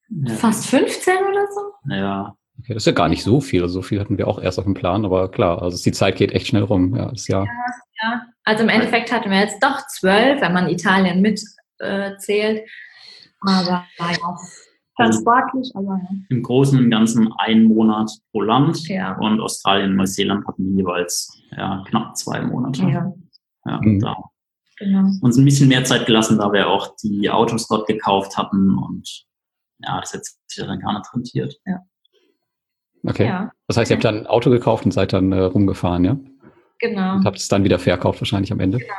ja. 0.10 0.34
fast 0.36 0.68
15 0.68 1.14
oder 1.18 1.48
so. 1.54 1.94
Ja. 1.94 2.36
Okay, 2.60 2.74
das 2.74 2.84
ist 2.84 2.88
ja 2.88 2.92
gar 2.94 3.10
nicht 3.10 3.24
so 3.24 3.42
viel. 3.42 3.62
Also 3.64 3.76
so 3.76 3.82
viel 3.82 4.00
hatten 4.00 4.18
wir 4.18 4.28
auch 4.28 4.42
erst 4.42 4.60
auf 4.60 4.66
dem 4.66 4.74
Plan, 4.74 5.06
aber 5.06 5.30
klar, 5.30 5.62
also 5.62 5.82
die 5.84 5.92
Zeit 5.92 6.16
geht 6.16 6.32
echt 6.32 6.48
schnell 6.48 6.64
rum. 6.64 6.96
Ja, 6.96 7.10
das 7.10 7.28
Jahr. 7.28 7.46
Ja, 7.46 7.52
ja. 8.04 8.22
Also 8.44 8.64
im 8.64 8.70
Endeffekt 8.70 9.12
hatten 9.12 9.32
wir 9.32 9.40
jetzt 9.40 9.62
doch 9.64 9.86
zwölf, 9.88 10.42
wenn 10.42 10.54
man 10.54 10.70
Italien 10.70 11.22
mitzählt. 11.22 12.60
Äh, 12.60 12.66
aber 13.42 13.86
ja, 13.98 14.38
ganz 14.98 15.20
sportlich. 15.20 15.72
Aber, 15.74 16.00
ja. 16.02 16.10
Im 16.30 16.44
Großen 16.44 16.78
und 16.78 16.90
Ganzen 16.90 17.34
ein 17.38 17.64
Monat 17.66 18.12
pro 18.32 18.42
Land. 18.42 18.88
Ja. 18.88 19.18
Und 19.18 19.42
Australien 19.42 19.92
und 19.92 19.98
Neuseeland 19.98 20.48
hatten 20.48 20.78
jeweils 20.78 21.42
ja, 21.58 21.84
knapp 21.88 22.16
zwei 22.16 22.42
Monate. 22.42 22.84
Ja. 22.84 23.14
Ja, 23.66 23.80
mhm. 23.82 24.00
da. 24.00 24.16
Genau. 24.78 25.10
Uns 25.22 25.38
ein 25.38 25.46
bisschen 25.46 25.70
mehr 25.70 25.84
Zeit 25.84 26.06
gelassen, 26.06 26.38
da 26.38 26.52
wir 26.52 26.68
auch 26.68 26.96
die 27.02 27.30
Autos 27.30 27.68
dort 27.68 27.88
gekauft 27.88 28.38
hatten 28.38 28.76
und 28.78 29.26
ja, 29.80 30.00
das 30.00 30.14
hat 30.14 30.24
sich 30.24 30.66
dann 30.66 30.80
gar 30.80 30.94
nicht 30.98 31.14
rentiert. 31.14 31.56
Ja. 31.66 31.80
Okay. 33.06 33.28
Ja. 33.28 33.52
Das 33.68 33.78
heißt, 33.78 33.92
ihr 33.92 33.96
habt 33.96 34.06
dann 34.06 34.20
ein 34.20 34.28
Auto 34.28 34.50
gekauft 34.50 34.86
und 34.86 34.92
seid 34.92 35.14
dann 35.14 35.32
äh, 35.32 35.40
rumgefahren, 35.40 36.06
ja? 36.06 36.18
Genau. 36.80 37.16
Und 37.16 37.26
habt 37.26 37.38
es 37.38 37.48
dann 37.48 37.64
wieder 37.64 37.80
verkauft 37.80 38.22
wahrscheinlich 38.22 38.52
am 38.52 38.60
Ende. 38.60 38.80
Genau. 38.80 38.94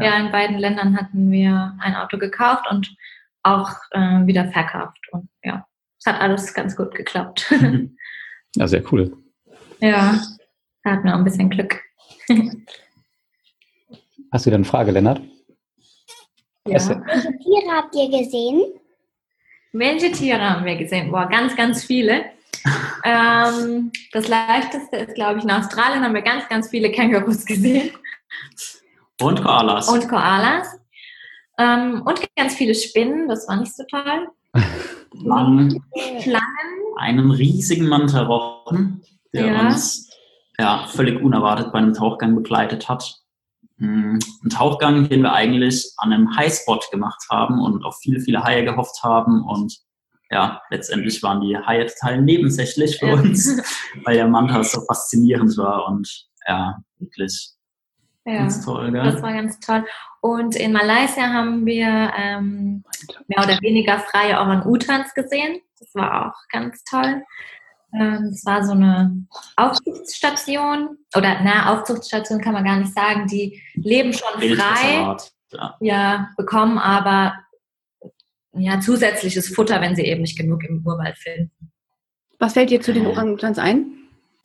Ja, 0.00 0.16
in 0.18 0.30
beiden 0.30 0.58
Ländern 0.58 0.96
hatten 0.96 1.30
wir 1.30 1.76
ein 1.80 1.96
Auto 1.96 2.16
gekauft 2.18 2.64
und 2.70 2.94
auch 3.42 3.70
äh, 3.90 4.26
wieder 4.26 4.50
verkauft. 4.52 4.98
Und 5.10 5.28
ja, 5.42 5.66
es 5.98 6.06
hat 6.06 6.20
alles 6.20 6.54
ganz 6.54 6.76
gut 6.76 6.94
geklappt. 6.94 7.52
ja, 8.56 8.68
sehr 8.68 8.84
cool. 8.92 9.16
Ja, 9.80 10.20
da 10.84 10.92
hatten 10.92 11.04
wir 11.04 11.14
auch 11.14 11.18
ein 11.18 11.24
bisschen 11.24 11.50
Glück. 11.50 11.82
Hast 14.32 14.46
du 14.46 14.50
da 14.50 14.56
eine 14.56 14.64
Frage, 14.64 14.92
Lennart? 14.92 15.20
Ja. 16.66 16.74
Welche 16.74 17.38
Tiere 17.38 17.72
habt 17.72 17.94
ihr 17.96 18.10
gesehen? 18.10 18.62
Welche 19.72 20.12
Tiere 20.12 20.40
haben 20.40 20.64
wir 20.64 20.76
gesehen? 20.76 21.10
Boah, 21.10 21.28
ganz, 21.28 21.56
ganz 21.56 21.82
viele 21.84 22.26
ähm, 23.04 23.92
das 24.12 24.28
leichteste 24.28 24.96
ist, 24.96 25.14
glaube 25.14 25.38
ich, 25.38 25.44
in 25.44 25.50
Australien 25.50 26.02
haben 26.02 26.14
wir 26.14 26.22
ganz, 26.22 26.48
ganz 26.48 26.68
viele 26.68 26.90
Kängurus 26.90 27.44
gesehen. 27.46 27.90
Und 29.20 29.42
Koalas. 29.42 29.88
Und 29.88 30.08
Koalas. 30.08 30.78
Ähm, 31.58 32.02
und 32.04 32.20
ganz 32.36 32.54
viele 32.54 32.74
Spinnen, 32.74 33.28
das 33.28 33.46
war 33.48 33.56
nicht 33.56 33.76
so 33.76 33.84
toll. 33.90 34.28
Schlangen. 35.12 35.82
Einen 36.96 37.30
riesigen 37.30 37.86
Mantarochen, 37.86 39.02
der 39.32 39.46
ja. 39.46 39.60
uns 39.60 40.10
ja, 40.58 40.86
völlig 40.88 41.20
unerwartet 41.22 41.72
bei 41.72 41.78
einem 41.78 41.94
Tauchgang 41.94 42.34
begleitet 42.34 42.88
hat. 42.88 43.16
hm, 43.78 44.18
einen 44.42 44.50
Tauchgang, 44.50 45.08
den 45.08 45.22
wir 45.22 45.32
eigentlich 45.32 45.92
an 45.96 46.12
einem 46.12 46.36
Highspot 46.36 46.90
gemacht 46.90 47.22
haben 47.30 47.60
und 47.60 47.84
auf 47.84 47.98
viele, 48.02 48.20
viele 48.20 48.42
Haie 48.42 48.64
gehofft 48.64 49.02
haben. 49.02 49.42
Und 49.42 49.80
ja, 50.30 50.62
letztendlich 50.70 51.22
waren 51.22 51.40
die 51.40 51.56
Haie 51.56 51.86
total 51.86 52.22
nebensächlich 52.22 52.98
für 52.98 53.14
uns, 53.14 53.60
weil 54.04 54.14
der 54.14 54.28
Manta 54.28 54.62
so 54.62 54.80
faszinierend 54.82 55.56
war 55.58 55.88
und 55.88 56.28
ja, 56.46 56.78
wirklich 56.98 57.50
ja, 58.24 58.38
ganz 58.38 58.64
toll. 58.64 58.92
Gell? 58.92 59.02
Das 59.02 59.22
war 59.22 59.32
ganz 59.32 59.58
toll. 59.58 59.84
Und 60.20 60.54
in 60.54 60.72
Malaysia 60.72 61.22
haben 61.22 61.66
wir 61.66 62.12
ähm, 62.16 62.84
mehr 63.26 63.44
oder 63.44 63.58
weniger 63.60 63.98
freie 63.98 64.38
Orang-Utans 64.38 65.14
gesehen. 65.14 65.60
Das 65.78 65.94
war 65.94 66.28
auch 66.28 66.38
ganz 66.50 66.84
toll. 66.84 67.24
Ähm, 67.92 68.30
es 68.32 68.44
war 68.46 68.64
so 68.64 68.72
eine 68.72 69.26
Aufzuchtstation 69.56 70.98
oder 71.16 71.40
na, 71.42 71.72
Aufzuchtstation 71.72 72.40
kann 72.40 72.52
man 72.52 72.64
gar 72.64 72.76
nicht 72.76 72.94
sagen. 72.94 73.26
Die 73.26 73.60
leben 73.74 74.12
schon 74.12 74.40
frei, 74.40 75.16
ja. 75.52 75.76
ja, 75.80 76.28
bekommen 76.36 76.78
aber 76.78 77.34
ja, 78.52 78.80
zusätzliches 78.80 79.48
Futter, 79.48 79.80
wenn 79.80 79.96
sie 79.96 80.02
eben 80.02 80.22
nicht 80.22 80.36
genug 80.36 80.64
im 80.64 80.84
Urwald 80.84 81.16
finden. 81.18 81.50
Was 82.38 82.54
fällt 82.54 82.70
dir 82.70 82.80
zu 82.80 82.92
den 82.92 83.06
Orang-Utans 83.06 83.58
ein? 83.58 83.86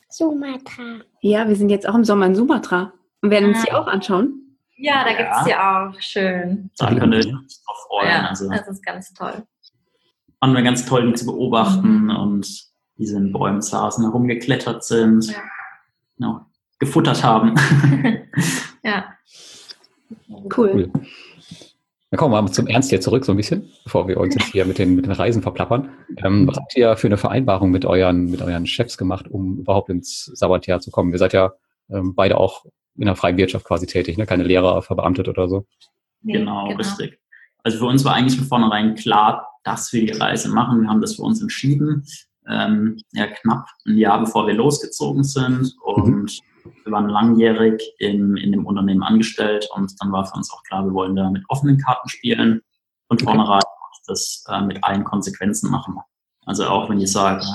Sumatra. 0.10 1.02
Ja, 1.22 1.48
wir 1.48 1.56
sind 1.56 1.70
jetzt 1.70 1.88
auch 1.88 1.96
im 1.96 2.04
Sommer 2.04 2.28
in 2.28 2.36
Sumatra 2.36 2.94
und 3.22 3.32
werden 3.32 3.50
uns 3.50 3.64
die 3.64 3.72
auch 3.72 3.88
anschauen. 3.88 4.58
Ja, 4.78 5.04
da 5.04 5.12
ja. 5.12 5.18
gibt 5.18 5.30
es 5.38 5.44
die 5.46 5.56
auch. 5.56 6.02
Schön. 6.02 6.70
Da 6.78 6.94
könnt 6.94 7.14
ihr 7.14 7.20
euch 7.20 7.32
drauf 7.32 7.78
freuen. 7.88 8.10
Ja, 8.10 8.28
also. 8.28 8.50
Das 8.50 8.68
ist 8.68 8.86
ganz 8.86 9.14
toll. 9.14 9.44
Fanden 10.40 10.56
wir 10.56 10.64
ganz 10.64 10.86
toll, 10.86 11.08
die 11.08 11.14
zu 11.14 11.26
beobachten 11.26 12.04
mhm. 12.04 12.16
und 12.16 12.66
die 12.98 13.06
in 13.06 13.32
Bäumen 13.32 13.62
saßen, 13.62 14.04
herumgeklettert 14.04 14.84
sind, 14.84 15.28
ja. 15.28 15.42
Genau, 16.18 16.46
gefuttert 16.80 17.24
haben. 17.24 17.56
ja. 18.84 19.06
Cool. 20.56 20.72
cool. 20.74 20.92
Dann 22.16 22.20
kommen 22.20 22.34
wir 22.34 22.42
mal 22.42 22.50
zum 22.50 22.68
Ernst 22.68 22.92
hier 22.92 23.02
zurück, 23.02 23.26
so 23.26 23.34
ein 23.34 23.36
bisschen, 23.36 23.70
bevor 23.84 24.08
wir 24.08 24.18
uns 24.18 24.36
jetzt 24.36 24.48
hier 24.54 24.64
mit 24.64 24.78
den, 24.78 24.96
mit 24.96 25.06
den 25.06 25.12
Reisen 25.12 25.42
verplappern. 25.42 25.90
Ähm, 26.24 26.48
was 26.48 26.56
habt 26.56 26.74
ihr 26.78 26.96
für 26.96 27.08
eine 27.08 27.18
Vereinbarung 27.18 27.72
mit 27.72 27.84
euren, 27.84 28.32
mit 28.32 28.42
euren 28.42 28.66
Chefs 28.66 28.98
gemacht, 28.98 29.28
um 29.30 29.58
überhaupt 29.58 29.90
ins 29.90 30.32
Sabbatjahr 30.34 30.80
zu 30.80 30.92
kommen? 30.92 31.12
Ihr 31.12 31.18
seid 31.18 31.34
ja 31.34 31.52
ähm, 31.90 32.16
beide 32.16 32.38
auch 32.38 32.64
in 32.98 33.08
der 33.08 33.18
freien 33.18 33.36
Wirtschaft 33.36 33.66
quasi 33.66 33.86
tätig, 33.86 34.18
ne? 34.18 34.26
keine 34.26 34.44
Lehrer 34.44 34.82
verbeamtet 34.82 35.28
oder 35.28 35.50
so. 35.50 35.66
Nee, 36.22 36.38
genau, 36.38 36.70
genau, 36.70 36.78
richtig. 36.78 37.20
Also 37.64 37.80
für 37.80 37.86
uns 37.86 38.06
war 38.06 38.14
eigentlich 38.14 38.40
von 38.40 38.48
vornherein 38.48 38.96
klar, 38.96 39.50
dass 39.66 39.92
wir 39.92 40.06
die 40.06 40.18
Reise 40.18 40.48
machen. 40.48 40.84
Wir 40.84 40.88
haben 40.88 41.02
das 41.02 41.18
für 41.18 41.24
uns 41.24 41.42
entschieden 41.42 42.06
ähm, 42.48 42.98
ja, 43.12 43.28
knapp 43.28 43.68
ein 43.86 43.98
Jahr 43.98 44.20
bevor 44.20 44.48
wir 44.48 44.54
losgezogen 44.54 45.26
sind 45.26 45.76
und 45.84 46.08
mhm. 46.08 46.28
Wir 46.84 46.92
waren 46.92 47.10
langjährig 47.10 47.82
in, 48.00 48.38
in 48.38 48.52
dem 48.52 48.66
Unternehmen 48.66 49.04
angestellt 49.04 49.68
und 49.76 49.94
dann 50.00 50.12
war 50.12 50.26
für 50.26 50.36
uns 50.36 50.52
auch 50.52 50.64
klar, 50.64 50.86
wir 50.86 50.94
wollen 50.94 51.16
da 51.16 51.30
mit 51.30 51.44
offenen 51.50 51.78
Karten 51.78 52.10
spielen 52.10 52.62
und 53.08 53.22
okay. 53.22 53.26
vornherein 53.26 53.62
das 54.08 54.44
äh, 54.48 54.62
mit 54.62 54.84
allen 54.84 55.04
Konsequenzen 55.04 55.72
machen. 55.72 56.00
Also 56.46 56.68
auch 56.68 56.90
wenn 56.90 57.00
ihr 57.00 57.08
sagt, 57.08 57.46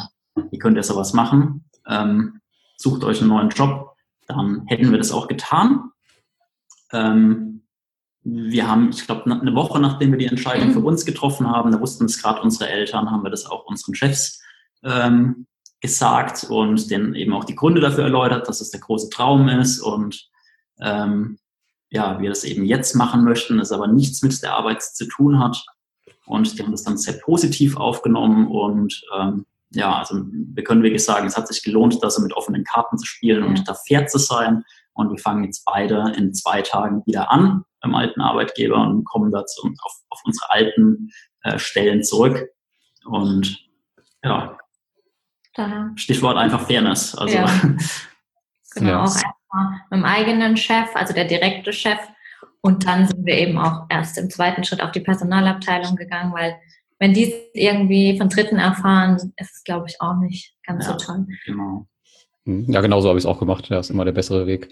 ihr 0.51 0.59
könnt 0.59 0.77
ja 0.77 0.83
sowas 0.83 1.13
machen, 1.13 1.65
ähm, 1.87 2.41
sucht 2.77 3.05
euch 3.05 3.21
einen 3.21 3.31
neuen 3.31 3.51
Job, 3.51 3.97
dann 4.27 4.67
hätten 4.67 4.91
wir 4.91 4.99
das 4.99 5.13
auch 5.13 5.29
getan. 5.29 5.91
Ähm, 6.93 7.63
wir 8.23 8.69
haben, 8.69 8.91
ich 8.91 9.07
glaube, 9.07 9.31
eine 9.31 9.55
Woche 9.55 9.81
nachdem 9.81 10.11
wir 10.11 10.19
die 10.19 10.27
Entscheidung 10.27 10.73
für 10.73 10.81
uns 10.81 11.05
getroffen 11.05 11.49
haben, 11.49 11.73
da 11.73 11.81
wussten 11.81 12.05
es 12.05 12.21
gerade 12.21 12.43
unsere 12.43 12.69
Eltern, 12.69 13.11
haben 13.11 13.23
wir 13.23 13.31
das 13.31 13.47
auch 13.47 13.65
unseren 13.67 13.95
Chefs 13.95 14.43
ähm, 14.83 15.47
gesagt 15.81 16.45
und 16.45 16.91
denen 16.91 17.15
eben 17.15 17.33
auch 17.33 17.45
die 17.45 17.55
Gründe 17.55 17.81
dafür 17.81 18.05
erläutert, 18.05 18.49
dass 18.49 18.61
es 18.61 18.71
der 18.71 18.81
große 18.81 19.11
Traum 19.11 19.49
ist 19.49 19.81
und 19.81 20.29
ähm, 20.81 21.39
ja, 21.89 22.21
wir 22.21 22.29
das 22.29 22.45
eben 22.45 22.65
jetzt 22.65 22.95
machen 22.95 23.25
möchten, 23.25 23.59
es 23.59 23.73
aber 23.73 23.89
nichts 23.89 24.23
mit 24.23 24.43
der 24.43 24.55
Arbeit 24.55 24.83
zu 24.83 25.07
tun 25.07 25.41
hat. 25.41 25.65
Und 26.27 26.57
die 26.57 26.63
haben 26.63 26.71
das 26.71 26.85
dann 26.85 26.97
sehr 26.97 27.15
positiv 27.15 27.77
aufgenommen 27.77 28.47
und 28.47 29.03
ähm, 29.17 29.47
ja, 29.73 29.99
also 29.99 30.23
wir 30.25 30.65
können 30.65 30.83
wirklich 30.83 31.05
sagen, 31.05 31.27
es 31.27 31.37
hat 31.37 31.49
sich 31.49 31.63
gelohnt, 31.63 32.03
da 32.03 32.11
so 32.11 32.21
mit 32.23 32.33
offenen 32.35 32.65
Karten 32.65 32.99
zu 32.99 33.07
spielen 33.07 33.45
und 33.45 33.69
da 33.69 33.75
fair 33.75 34.07
zu 34.07 34.19
sein. 34.19 34.65
Und 34.95 35.11
wir 35.11 35.19
fangen 35.19 35.45
jetzt 35.45 35.65
beide 35.65 36.13
in 36.17 36.35
zwei 36.35 36.63
Tagen 36.63 37.03
wieder 37.07 37.31
an 37.31 37.65
beim 37.81 37.95
alten 37.95 38.21
Arbeitgeber 38.21 38.77
und 38.77 39.05
kommen 39.05 39.31
dazu 39.31 39.71
auf, 39.83 39.93
auf 40.11 40.21
unsere 40.25 40.51
alten 40.51 41.11
äh, 41.43 41.59
Stellen 41.59 42.03
zurück. 42.03 42.49
Und 43.05 43.59
ja, 44.23 44.59
Daher. 45.61 45.93
Stichwort 45.97 46.37
einfach 46.37 46.67
Fairness. 46.67 47.15
Also. 47.15 47.37
Ja. 47.37 47.47
Genau, 48.77 48.91
ja. 48.91 48.99
auch 49.01 49.07
erstmal 49.07 49.81
mit 49.91 49.99
dem 49.99 50.05
eigenen 50.05 50.57
Chef, 50.57 50.95
also 50.95 51.13
der 51.13 51.25
direkte 51.25 51.73
Chef. 51.73 51.99
Und 52.61 52.87
dann 52.87 53.09
sind 53.09 53.27
wir 53.27 53.37
eben 53.37 53.59
auch 53.59 53.87
erst 53.89 54.17
im 54.17 54.31
zweiten 54.31 54.63
Schritt 54.63 54.81
auf 54.81 54.93
die 54.93 55.01
Personalabteilung 55.01 55.97
gegangen, 55.97 56.33
weil 56.33 56.55
wenn 57.01 57.15
die 57.15 57.35
irgendwie 57.53 58.17
von 58.17 58.29
Dritten 58.29 58.59
erfahren, 58.61 59.17
ist 59.17 59.57
es, 59.57 59.65
glaube 59.65 59.87
ich, 59.89 60.01
auch 60.01 60.15
nicht 60.19 60.55
ganz 60.65 60.87
ja, 60.87 60.93
so 60.93 61.05
toll. 61.05 61.27
Genau. 61.47 61.89
Hm, 62.45 62.71
ja, 62.71 62.81
genau 62.81 63.01
so 63.01 63.09
habe 63.09 63.19
ich 63.19 63.25
es 63.25 63.29
auch 63.29 63.41
gemacht. 63.41 63.69
Ja, 63.71 63.81
ist 63.81 63.91
immer 63.91 64.05
der 64.05 64.13
bessere 64.13 64.47
Weg. 64.47 64.69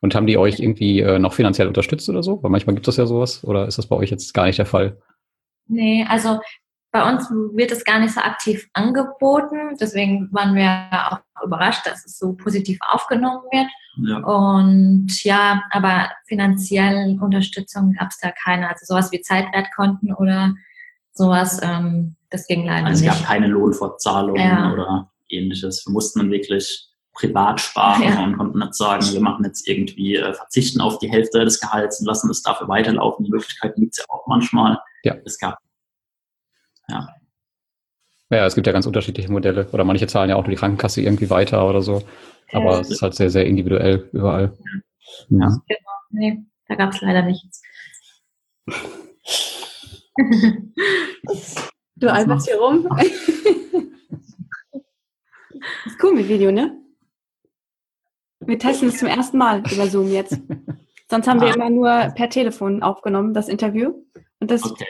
Und 0.00 0.14
haben 0.14 0.28
die 0.28 0.38
euch 0.38 0.60
irgendwie 0.60 1.00
äh, 1.00 1.18
noch 1.18 1.32
finanziell 1.32 1.66
unterstützt 1.66 2.08
oder 2.08 2.22
so? 2.22 2.42
Weil 2.44 2.50
manchmal 2.52 2.76
gibt 2.76 2.86
es 2.86 2.96
ja 2.96 3.06
sowas. 3.06 3.42
Oder 3.42 3.66
ist 3.66 3.78
das 3.78 3.88
bei 3.88 3.96
euch 3.96 4.10
jetzt 4.10 4.34
gar 4.34 4.46
nicht 4.46 4.58
der 4.58 4.66
Fall? 4.66 4.98
Nee, 5.66 6.06
also 6.08 6.38
bei 6.92 7.10
uns 7.10 7.28
wird 7.30 7.72
es 7.72 7.84
gar 7.84 7.98
nicht 7.98 8.12
so 8.12 8.20
aktiv 8.20 8.68
angeboten. 8.74 9.76
Deswegen 9.80 10.28
waren 10.30 10.54
wir 10.54 10.88
auch 11.10 11.44
überrascht, 11.44 11.86
dass 11.86 12.04
es 12.04 12.18
so 12.18 12.34
positiv 12.34 12.78
aufgenommen 12.92 13.40
wird. 13.50 13.66
Ja. 14.06 14.18
Und 14.18 15.24
ja, 15.24 15.62
aber 15.70 16.10
finanziell 16.26 17.18
Unterstützung 17.18 17.94
gab 17.98 18.10
es 18.10 18.18
da 18.18 18.30
keine. 18.30 18.68
Also 18.68 18.84
sowas 18.84 19.10
wie 19.10 19.22
Zeitwertkonten 19.22 20.12
oder 20.14 20.54
sowas, 21.12 21.60
ähm, 21.62 22.14
das 22.28 22.46
ging 22.46 22.66
leider 22.66 22.86
also 22.86 23.00
nicht. 23.00 23.10
Also 23.10 23.22
es 23.22 23.26
gab 23.26 23.34
keine 23.34 23.46
Lohnfortzahlungen 23.46 24.42
ja. 24.42 24.72
oder 24.72 25.10
ähnliches. 25.30 25.86
Wir 25.86 25.92
mussten 25.92 26.20
dann 26.20 26.30
wirklich 26.30 26.88
privat 27.14 27.60
sparen 27.60 28.02
ja. 28.02 28.22
und 28.22 28.36
konnten 28.36 28.58
nicht 28.58 28.74
sagen, 28.74 29.04
wir 29.10 29.20
machen 29.20 29.44
jetzt 29.46 29.66
irgendwie, 29.66 30.16
äh, 30.16 30.34
verzichten 30.34 30.82
auf 30.82 30.98
die 30.98 31.10
Hälfte 31.10 31.42
des 31.44 31.58
Gehalts 31.58 32.00
und 32.00 32.06
lassen 32.06 32.30
es 32.30 32.42
dafür 32.42 32.68
weiterlaufen. 32.68 33.24
Die 33.24 33.30
Möglichkeit 33.30 33.76
gibt 33.76 33.92
es 33.92 33.98
ja 33.98 34.04
auch 34.08 34.26
manchmal. 34.26 34.78
Ja. 35.04 35.14
Es 35.24 35.38
gab 35.38 35.58
ja. 36.92 37.08
Ja, 38.30 38.46
es 38.46 38.54
gibt 38.54 38.66
ja 38.66 38.72
ganz 38.72 38.86
unterschiedliche 38.86 39.30
Modelle 39.30 39.68
oder 39.72 39.84
manche 39.84 40.06
zahlen 40.06 40.30
ja 40.30 40.36
auch 40.36 40.44
nur 40.44 40.52
die 40.52 40.56
Krankenkasse 40.56 41.02
irgendwie 41.02 41.28
weiter 41.28 41.68
oder 41.68 41.82
so. 41.82 42.02
Aber 42.52 42.72
ja. 42.72 42.80
es 42.80 42.90
ist 42.90 43.02
halt 43.02 43.14
sehr, 43.14 43.28
sehr 43.28 43.44
individuell 43.44 44.08
überall. 44.12 44.56
Ja. 45.28 45.38
ja. 45.38 45.48
Genau. 45.68 45.90
Nee, 46.10 46.38
da 46.66 46.74
gab 46.76 46.94
es 46.94 47.02
leider 47.02 47.22
nichts. 47.22 47.60
du 51.96 52.10
alberst 52.10 52.48
hier 52.48 52.58
rum. 52.58 52.86
ist 55.84 56.02
cool 56.02 56.14
mit 56.14 56.28
Video, 56.28 56.50
ne? 56.50 56.78
Wir 58.40 58.58
testen 58.58 58.88
es 58.88 58.98
zum 58.98 59.08
ersten 59.08 59.36
Mal 59.36 59.62
über 59.70 59.86
Zoom 59.88 60.10
jetzt. 60.10 60.40
Sonst 61.10 61.28
haben 61.28 61.42
wir 61.42 61.48
ah. 61.48 61.54
immer 61.54 61.68
nur 61.68 62.12
per 62.14 62.30
Telefon 62.30 62.82
aufgenommen, 62.82 63.34
das 63.34 63.48
Interview. 63.48 63.92
Und 64.40 64.50
das 64.50 64.64
okay 64.64 64.86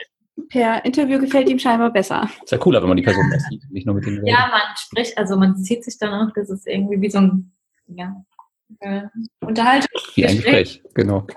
per 0.49 0.85
Interview 0.85 1.19
gefällt 1.19 1.49
ihm 1.49 1.59
scheinbar 1.59 1.91
besser. 1.91 2.29
Ist 2.43 2.51
ja 2.51 2.57
cooler, 2.57 2.81
wenn 2.81 2.89
man 2.89 2.97
die 2.97 3.03
Person 3.03 3.25
sieht, 3.49 3.63
nicht 3.71 3.85
nur 3.85 3.95
mit 3.95 4.05
dem 4.05 4.25
Ja, 4.25 4.49
man 4.51 4.61
spricht, 4.75 5.17
also 5.17 5.35
man 5.37 5.55
sieht 5.57 5.83
sich 5.83 5.97
dann 5.97 6.13
auch, 6.13 6.33
das 6.33 6.49
ist 6.49 6.67
irgendwie 6.67 7.01
wie 7.01 7.09
so 7.09 7.19
ein, 7.19 7.51
ja, 7.87 8.15
äh, 8.79 9.03
Unterhaltung. 9.41 9.89
Wie 10.15 10.25
ein 10.25 10.37
Gespräch, 10.37 10.81
genau. 10.93 11.27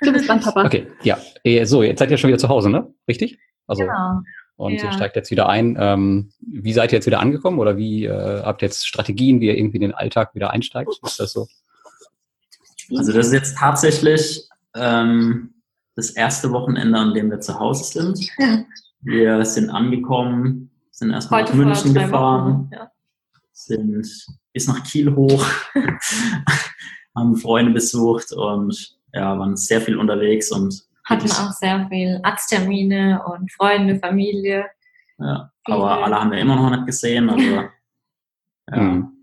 Du 0.00 0.12
bist 0.12 0.28
dran, 0.28 0.40
Papa. 0.40 0.64
Okay, 0.64 0.86
ja. 1.02 1.18
Äh, 1.44 1.64
so, 1.64 1.82
jetzt 1.82 1.98
seid 1.98 2.10
ihr 2.10 2.18
schon 2.18 2.28
wieder 2.28 2.38
zu 2.38 2.48
Hause, 2.48 2.70
ne? 2.70 2.92
Richtig? 3.08 3.38
Also, 3.66 3.82
genau. 3.82 4.20
Und 4.56 4.74
ja. 4.74 4.84
ihr 4.84 4.92
steigt 4.92 5.16
jetzt 5.16 5.30
wieder 5.30 5.48
ein. 5.48 5.76
Ähm, 5.80 6.32
wie 6.40 6.72
seid 6.72 6.92
ihr 6.92 6.96
jetzt 6.96 7.06
wieder 7.06 7.20
angekommen 7.20 7.58
oder 7.58 7.76
wie 7.76 8.04
äh, 8.04 8.42
habt 8.42 8.62
ihr 8.62 8.66
jetzt 8.66 8.86
Strategien, 8.86 9.40
wie 9.40 9.46
ihr 9.46 9.58
irgendwie 9.58 9.78
in 9.78 9.82
den 9.82 9.94
Alltag 9.94 10.34
wieder 10.34 10.50
einsteigt? 10.50 10.90
Ist 11.02 11.18
das 11.18 11.32
so? 11.32 11.48
Also 12.96 13.12
das 13.12 13.28
ist 13.28 13.32
jetzt 13.32 13.58
tatsächlich 13.58 14.48
ähm, 14.74 15.54
das 15.96 16.10
erste 16.10 16.50
Wochenende, 16.52 16.98
an 16.98 17.14
dem 17.14 17.30
wir 17.30 17.40
zu 17.40 17.58
Hause 17.58 17.84
sind. 17.84 18.18
Ja. 18.38 18.64
Wir 19.00 19.44
sind 19.44 19.70
angekommen, 19.70 20.70
sind 20.90 21.10
erstmal 21.10 21.44
nach 21.44 21.54
München 21.54 21.94
gefahren, 21.94 22.70
ja. 22.72 22.90
sind 23.52 24.06
bis 24.52 24.68
nach 24.68 24.82
Kiel 24.84 25.14
hoch, 25.14 25.46
haben 27.14 27.36
Freunde 27.36 27.72
besucht 27.72 28.32
und 28.32 28.96
ja, 29.12 29.38
waren 29.38 29.56
sehr 29.56 29.80
viel 29.80 29.96
unterwegs 29.96 30.50
und 30.50 30.84
hatten 31.04 31.30
auch 31.30 31.52
sehr 31.52 31.86
viel 31.88 32.18
Arzttermine 32.22 33.22
und 33.26 33.52
Freunde, 33.52 33.98
Familie. 33.98 34.66
Ja, 35.18 35.52
aber 35.64 36.04
alle 36.04 36.18
haben 36.18 36.30
wir 36.32 36.38
immer 36.38 36.56
noch 36.56 36.70
nicht 36.70 36.86
gesehen. 36.86 37.28
Also, 37.28 37.44
ja. 38.70 38.80
Mhm. 38.80 39.13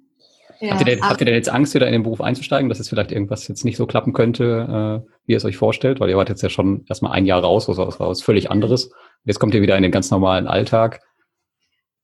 Ja, 0.62 0.74
habt, 0.74 0.82
ihr 0.82 0.96
denn, 0.96 1.02
habt, 1.02 1.20
ihr 1.20 1.26
denn, 1.26 1.34
jetzt 1.34 1.50
Angst, 1.50 1.74
wieder 1.74 1.88
in 1.88 1.94
den 1.94 2.04
Beruf 2.04 2.22
einzusteigen, 2.22 2.70
dass 2.70 2.80
es 2.80 2.88
vielleicht 2.88 3.12
irgendwas 3.12 3.48
jetzt 3.48 3.66
nicht 3.66 3.78
so 3.78 3.88
klappen 3.88 4.14
könnte, 4.14 5.04
äh, 5.04 5.12
wie 5.26 5.32
ihr 5.32 5.38
es 5.38 5.46
euch 5.46 5.58
vorstellt? 5.58 6.00
Weil 6.00 6.10
ihr 6.12 6.18
wart 6.18 6.30
jetzt 6.30 6.44
ja 6.44 6.50
schon 6.50 6.86
erstmal 6.88 7.14
ein 7.14 7.26
Jahr 7.26 7.42
raus, 7.42 7.68
also 7.68 7.84
das 7.84 8.00
war 8.00 8.10
was 8.10 8.22
völlig 8.22 8.52
anderes. 8.52 8.92
Jetzt 9.24 9.40
kommt 9.40 9.56
ihr 9.56 9.64
wieder 9.64 9.76
in 9.76 9.82
den 9.82 9.92
ganz 9.92 10.12
normalen 10.12 10.48
Alltag. 10.48 11.02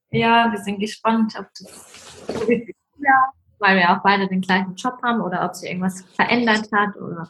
Ja, 0.10 0.52
wir 0.52 0.60
sind 0.64 0.80
gespannt, 0.80 1.34
ob 1.38 1.46
das 1.60 1.98
ja, 2.28 3.32
weil 3.60 3.78
wir 3.78 3.92
auch 3.92 4.02
beide 4.02 4.28
den 4.28 4.42
gleichen 4.42 4.74
Job 4.76 4.96
haben 5.04 5.22
oder 5.22 5.46
ob 5.46 5.54
sich 5.54 5.70
irgendwas 5.70 6.02
verändert 6.16 6.68
hat 6.74 6.96
oder 6.96 7.30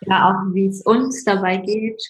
ja 0.00 0.30
auch 0.30 0.52
wie 0.52 0.66
es 0.66 0.82
uns 0.82 1.24
dabei 1.24 1.58
geht. 1.58 2.02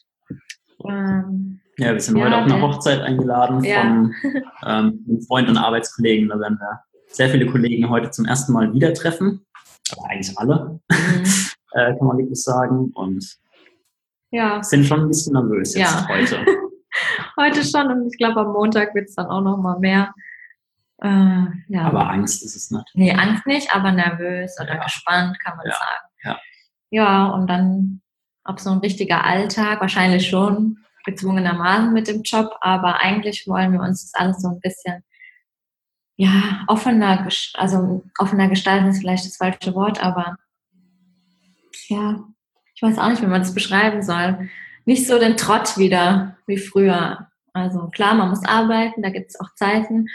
Ähm, 0.89 1.61
ja, 1.77 1.93
wir 1.93 2.01
sind 2.01 2.17
ja, 2.17 2.25
heute 2.25 2.37
auf 2.39 2.45
eine 2.45 2.63
Hochzeit 2.63 3.01
eingeladen 3.03 3.63
ja. 3.65 3.83
von 3.83 4.15
ähm, 4.65 5.05
einem 5.07 5.21
Freund 5.27 5.49
und 5.51 5.59
Arbeitskollegen. 5.59 6.31
Da 6.31 6.41
werden 6.41 6.59
wir 6.59 6.81
sehr 7.17 7.31
viele 7.31 7.47
Kollegen 7.47 7.89
heute 7.89 8.11
zum 8.11 8.27
ersten 8.27 8.53
Mal 8.53 8.73
wieder 8.75 8.93
treffen. 8.93 9.47
Aber 9.93 10.11
eigentlich 10.11 10.37
alle, 10.39 10.81
mhm. 10.91 11.25
äh, 11.73 11.97
kann 11.97 12.07
man 12.07 12.19
wirklich 12.19 12.43
sagen. 12.43 12.93
Und 12.95 13.39
ja. 14.31 14.63
sind 14.63 14.85
schon 14.85 15.01
ein 15.01 15.09
bisschen 15.09 15.33
nervös 15.33 15.75
jetzt 15.75 15.95
ja. 15.95 16.09
heute. 16.09 16.45
heute 17.41 17.65
schon 17.65 17.91
und 17.91 18.07
ich 18.13 18.19
glaube, 18.19 18.41
am 18.41 18.53
Montag 18.53 18.95
wird 18.95 19.09
es 19.09 19.15
dann 19.15 19.27
auch 19.27 19.41
noch 19.41 19.57
mal 19.57 19.79
mehr. 19.79 20.15
Äh, 21.03 21.47
ja. 21.69 21.83
Aber 21.85 22.11
Angst 22.11 22.45
ist 22.45 22.55
es 22.55 22.71
nicht. 22.71 22.91
Nee, 22.95 23.13
Angst 23.13 23.47
nicht, 23.47 23.75
aber 23.75 23.93
nervös 23.93 24.55
oder 24.61 24.75
ja. 24.75 24.85
gespannt, 24.85 25.39
kann 25.43 25.57
man 25.57 25.67
sagen. 25.67 26.07
Ja. 26.23 26.39
ja, 26.91 27.27
und 27.29 27.49
dann 27.49 28.03
ob 28.45 28.61
so 28.61 28.71
ein 28.71 28.79
richtiger 28.79 29.25
Alltag, 29.25 29.81
wahrscheinlich 29.81 30.29
schon 30.29 30.79
gezwungenermaßen 31.05 31.93
mit 31.93 32.09
dem 32.09 32.23
Job, 32.23 32.57
aber 32.61 33.01
eigentlich 33.01 33.47
wollen 33.47 33.73
wir 33.73 33.81
uns 33.81 34.11
das 34.11 34.21
alles 34.21 34.41
so 34.41 34.49
ein 34.49 34.61
bisschen 34.61 35.03
ja, 36.17 36.65
offener, 36.67 37.29
also 37.55 38.03
offener 38.19 38.49
gestalten 38.49 38.89
ist 38.89 39.01
vielleicht 39.01 39.27
das 39.27 39.37
falsche 39.37 39.75
Wort, 39.75 40.03
aber 40.03 40.37
ja, 41.89 42.25
ich 42.75 42.83
weiß 42.83 42.99
auch 42.99 43.09
nicht, 43.09 43.23
wie 43.23 43.27
man 43.27 43.43
das 43.43 43.55
beschreiben 43.55 44.03
soll. 44.03 44.49
Nicht 44.85 45.07
so 45.07 45.19
den 45.19 45.37
Trott 45.37 45.79
wieder 45.79 46.37
wie 46.47 46.59
früher. 46.59 47.29
Also 47.53 47.89
klar, 47.89 48.15
man 48.15 48.31
muss 48.31 48.45
arbeiten, 48.45 49.03
da 49.03 49.11
gibt 49.11 49.31
es 49.31 49.41
auch 49.41 49.55
Zeiten, 49.55 50.07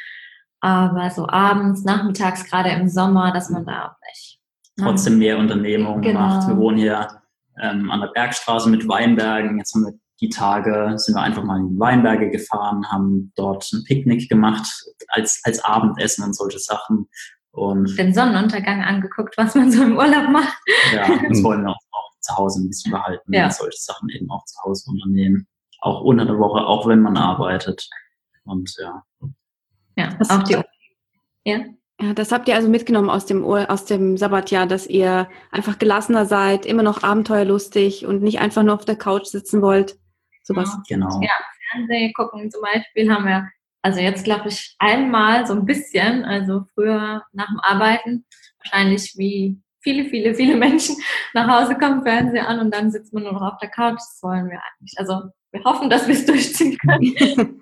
aber 0.60 1.10
so 1.10 1.28
abends, 1.28 1.84
nachmittags, 1.84 2.50
gerade 2.50 2.70
im 2.70 2.88
Sommer, 2.88 3.32
dass 3.32 3.50
man 3.50 3.66
da 3.66 3.98
vielleicht 4.00 4.40
ne? 4.78 4.86
trotzdem 4.86 5.18
mehr 5.18 5.38
Unternehmungen 5.38 6.02
genau. 6.02 6.20
macht. 6.20 6.48
Wir 6.48 6.58
wohnen 6.58 6.78
hier 6.78 7.22
ähm, 7.60 7.90
an 7.90 8.02
der 8.02 8.08
Bergstraße 8.08 8.70
mit 8.70 8.88
Weinbergen. 8.88 9.58
Jetzt 9.58 9.74
haben 9.74 9.86
wir 9.86 9.94
die 10.22 10.30
Tage 10.30 10.94
sind 10.98 11.16
wir 11.16 11.22
einfach 11.22 11.44
mal 11.44 11.60
in 11.60 11.70
die 11.70 11.80
Weinberge 11.80 12.30
gefahren, 12.30 12.90
haben 12.92 13.34
dort 13.36 13.70
ein 13.74 13.84
Picknick 13.84 14.30
gemacht 14.30 14.68
als, 15.08 15.42
als 15.44 15.64
Abendessen 15.64 16.24
und 16.24 16.36
solche 16.36 16.60
Sachen. 16.60 17.10
Und 17.52 17.98
den 17.98 18.14
Sonnenuntergang 18.14 18.84
angeguckt, 18.84 19.36
was 19.38 19.56
man 19.56 19.72
so 19.72 19.84
im 19.84 19.98
Urlaub 19.98 20.30
macht. 20.30 20.58
Ja, 20.94 21.08
das 21.28 21.44
wollen 21.44 21.64
wir 21.64 21.72
auch, 21.72 21.80
auch 21.92 22.12
zu 22.20 22.38
Hause 22.38 22.62
ein 22.62 22.70
bisschen 22.70 22.92
behalten 22.92 23.34
ja. 23.34 23.46
und 23.46 23.54
solche 23.54 23.80
Sachen 23.80 24.10
eben 24.10 24.30
auch 24.30 24.46
zu 24.46 24.62
Hause 24.64 24.90
unternehmen. 24.92 25.48
Auch 25.82 26.02
unter 26.02 26.26
der 26.26 26.38
Woche, 26.38 26.66
auch 26.66 26.88
wenn 26.88 27.02
man 27.02 27.18
arbeitet. 27.18 27.90
Und 28.46 28.74
ja. 28.80 29.04
Ja, 29.98 30.10
das 30.18 30.30
auch 30.30 30.44
die. 30.44 30.58
Ja. 31.46 31.60
Ja, 32.00 32.14
das 32.14 32.32
habt 32.32 32.48
ihr 32.48 32.56
also 32.56 32.68
mitgenommen 32.68 33.12
aus 33.12 33.28
dem, 33.28 33.44
aus 33.44 33.86
dem 33.86 34.18
Sabbatjahr, 34.18 34.66
dass 34.66 34.88
ihr 34.88 35.30
einfach 35.52 35.78
gelassener 35.78 36.26
seid, 36.26 36.66
immer 36.66 36.82
noch 36.82 37.04
abenteuerlustig 37.04 38.08
und 38.08 38.24
nicht 38.24 38.40
einfach 38.40 38.64
nur 38.64 38.74
auf 38.74 38.86
der 38.86 38.96
Couch 38.96 39.26
sitzen 39.26 39.62
wollt. 39.62 40.00
Sowas. 40.54 40.78
Genau. 40.88 41.22
Ja, 41.22 41.32
Fernsehen 41.72 42.14
gucken 42.14 42.52
zum 42.52 42.62
Beispiel 42.62 43.12
haben 43.12 43.26
wir, 43.26 43.50
also 43.82 44.00
jetzt 44.00 44.24
glaube 44.24 44.50
ich 44.50 44.76
einmal 44.80 45.46
so 45.48 45.54
ein 45.54 45.66
bisschen, 45.66 46.24
also 46.24 46.66
früher 46.74 47.24
nach 47.34 47.48
dem 47.48 47.60
Arbeiten, 47.62 48.26
wahrscheinlich 48.60 49.14
wie 49.18 49.60
viele, 49.82 50.10
viele, 50.10 50.34
viele 50.36 50.56
Menschen 50.56 50.96
nach 51.34 51.48
Hause 51.48 51.76
kommen, 51.76 52.04
Fernsehen 52.04 52.46
an 52.46 52.60
und 52.60 52.74
dann 52.74 52.92
sitzt 52.92 53.14
man 53.14 53.24
nur 53.24 53.34
noch 53.34 53.54
auf 53.54 53.58
der 53.58 53.70
Couch. 53.70 53.98
Das 53.98 54.20
wollen 54.22 54.50
wir 54.50 54.60
eigentlich. 54.60 54.94
Also 54.98 55.30
wir 55.52 55.64
hoffen, 55.64 55.90
dass 55.90 56.08
wir 56.08 56.16
es 56.16 56.26
durchziehen 56.28 56.78
können. 56.78 57.62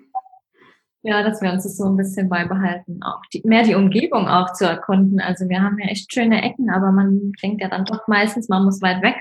ja, 1.02 1.22
dass 1.22 1.40
wir 1.40 1.52
uns 1.52 1.64
das 1.64 1.76
so 1.76 1.86
ein 1.86 1.96
bisschen 1.96 2.28
beibehalten. 2.28 3.02
Auch 3.02 3.22
die, 3.32 3.42
mehr 3.44 3.62
die 3.62 3.74
Umgebung 3.74 4.28
auch 4.28 4.52
zu 4.52 4.66
erkunden. 4.66 5.20
Also 5.20 5.48
wir 5.48 5.62
haben 5.62 5.78
ja 5.78 5.88
echt 5.88 6.12
schöne 6.12 6.42
Ecken, 6.42 6.70
aber 6.70 6.92
man 6.92 7.32
denkt 7.42 7.62
ja 7.62 7.68
dann 7.68 7.84
doch 7.84 8.06
meistens, 8.06 8.48
man 8.48 8.64
muss 8.64 8.82
weit 8.82 9.02
weg. 9.02 9.16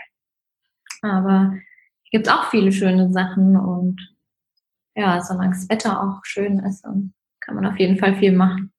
Aber 1.01 1.53
gibt 2.11 2.27
es 2.27 2.33
auch 2.33 2.49
viele 2.49 2.71
schöne 2.71 3.11
Sachen 3.11 3.57
und 3.57 4.15
ja, 4.95 5.21
solange 5.21 5.51
das 5.51 5.69
Wetter 5.69 6.01
auch 6.01 6.25
schön 6.25 6.59
ist, 6.59 6.83
kann 6.83 7.55
man 7.55 7.65
auf 7.65 7.79
jeden 7.79 7.97
Fall 7.97 8.15
viel 8.15 8.31
machen. 8.31 8.71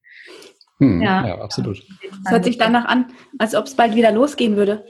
Hm, 0.79 1.03
ja. 1.03 1.27
ja, 1.27 1.41
absolut. 1.41 1.79
Es 2.25 2.31
hört 2.31 2.45
sich 2.45 2.59
danach 2.59 2.87
an, 2.87 3.13
als 3.39 3.55
ob 3.55 3.67
es 3.67 3.75
bald 3.75 3.95
wieder 3.95 4.13
losgehen 4.13 4.57
würde. 4.57 4.85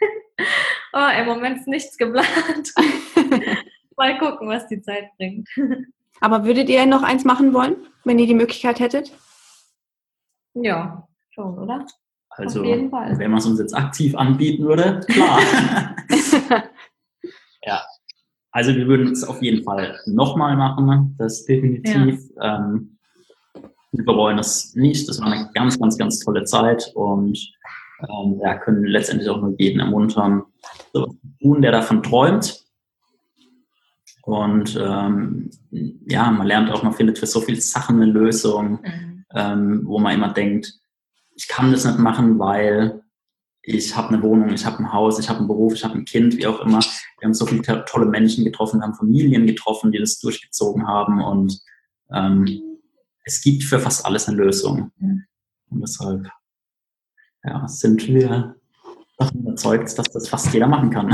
oh, 0.92 1.08
im 1.20 1.26
Moment 1.26 1.58
ist 1.58 1.68
nichts 1.68 1.96
geplant. 1.96 2.72
Mal 3.96 4.18
gucken, 4.18 4.48
was 4.48 4.66
die 4.68 4.80
Zeit 4.82 5.08
bringt. 5.16 5.48
Aber 6.20 6.44
würdet 6.44 6.68
ihr 6.68 6.86
noch 6.86 7.02
eins 7.02 7.24
machen 7.24 7.52
wollen, 7.52 7.76
wenn 8.04 8.18
ihr 8.18 8.26
die 8.26 8.34
Möglichkeit 8.34 8.80
hättet? 8.80 9.12
Ja, 10.54 11.06
schon, 11.30 11.58
oder? 11.58 11.86
Also, 12.30 12.62
wenn 12.62 12.90
man 13.30 13.38
es 13.38 13.46
uns 13.46 13.58
jetzt 13.58 13.74
aktiv 13.74 14.14
anbieten 14.14 14.64
würde, 14.64 15.00
klar. 15.08 15.40
Ja. 17.66 17.82
Also 18.52 18.74
wir 18.74 18.86
würden 18.86 19.12
es 19.12 19.24
auf 19.24 19.42
jeden 19.42 19.64
Fall 19.64 19.98
nochmal 20.06 20.56
machen, 20.56 21.14
das 21.18 21.44
definitiv. 21.44 22.20
Ja. 22.36 22.56
Ähm, 22.56 22.98
wir 23.92 24.04
bereuen 24.04 24.36
das 24.36 24.74
nicht. 24.74 25.08
Das 25.08 25.20
war 25.20 25.30
eine 25.30 25.50
ganz, 25.52 25.78
ganz, 25.78 25.98
ganz 25.98 26.20
tolle 26.20 26.44
Zeit 26.44 26.90
und 26.94 27.38
ähm, 28.00 28.40
ja, 28.42 28.56
können 28.56 28.84
letztendlich 28.84 29.28
auch 29.28 29.40
nur 29.40 29.54
jeden 29.58 29.80
ermuntern, 29.80 30.42
so 30.92 31.06
zu 31.06 31.18
tun, 31.40 31.62
der 31.62 31.72
davon 31.72 32.02
träumt. 32.02 32.64
Und 34.22 34.76
ähm, 34.80 35.50
ja, 35.70 36.30
man 36.30 36.46
lernt 36.46 36.70
auch, 36.70 36.82
man 36.82 36.94
findet 36.94 37.18
für 37.18 37.26
so 37.26 37.40
viele 37.40 37.60
Sachen 37.60 37.96
eine 37.96 38.10
Lösung, 38.10 38.80
mhm. 38.82 39.24
ähm, 39.34 39.80
wo 39.84 39.98
man 39.98 40.14
immer 40.14 40.32
denkt, 40.32 40.72
ich 41.36 41.48
kann 41.48 41.70
das 41.70 41.84
nicht 41.84 41.98
machen, 41.98 42.38
weil 42.38 43.02
ich 43.66 43.96
habe 43.96 44.08
eine 44.08 44.22
Wohnung, 44.22 44.50
ich 44.50 44.64
habe 44.64 44.78
ein 44.78 44.92
Haus, 44.92 45.18
ich 45.18 45.28
habe 45.28 45.40
einen 45.40 45.48
Beruf, 45.48 45.74
ich 45.74 45.84
habe 45.84 45.94
ein 45.94 46.04
Kind, 46.04 46.36
wie 46.36 46.46
auch 46.46 46.60
immer. 46.60 46.78
Wir 47.18 47.26
haben 47.26 47.34
so 47.34 47.46
viele 47.46 47.84
tolle 47.84 48.06
Menschen 48.06 48.44
getroffen, 48.44 48.78
wir 48.78 48.84
haben 48.84 48.94
Familien 48.94 49.46
getroffen, 49.46 49.90
die 49.90 49.98
das 49.98 50.20
durchgezogen 50.20 50.86
haben 50.86 51.22
und 51.22 51.60
ähm, 52.12 52.62
es 53.24 53.40
gibt 53.42 53.64
für 53.64 53.80
fast 53.80 54.06
alles 54.06 54.28
eine 54.28 54.36
Lösung. 54.36 54.92
Und 55.00 55.80
deshalb 55.80 56.28
ja, 57.42 57.66
sind 57.66 58.06
wir 58.06 58.54
davon 59.18 59.40
überzeugt, 59.40 59.98
dass 59.98 60.06
das 60.12 60.28
fast 60.28 60.54
jeder 60.54 60.68
machen 60.68 60.90
kann. 60.90 61.12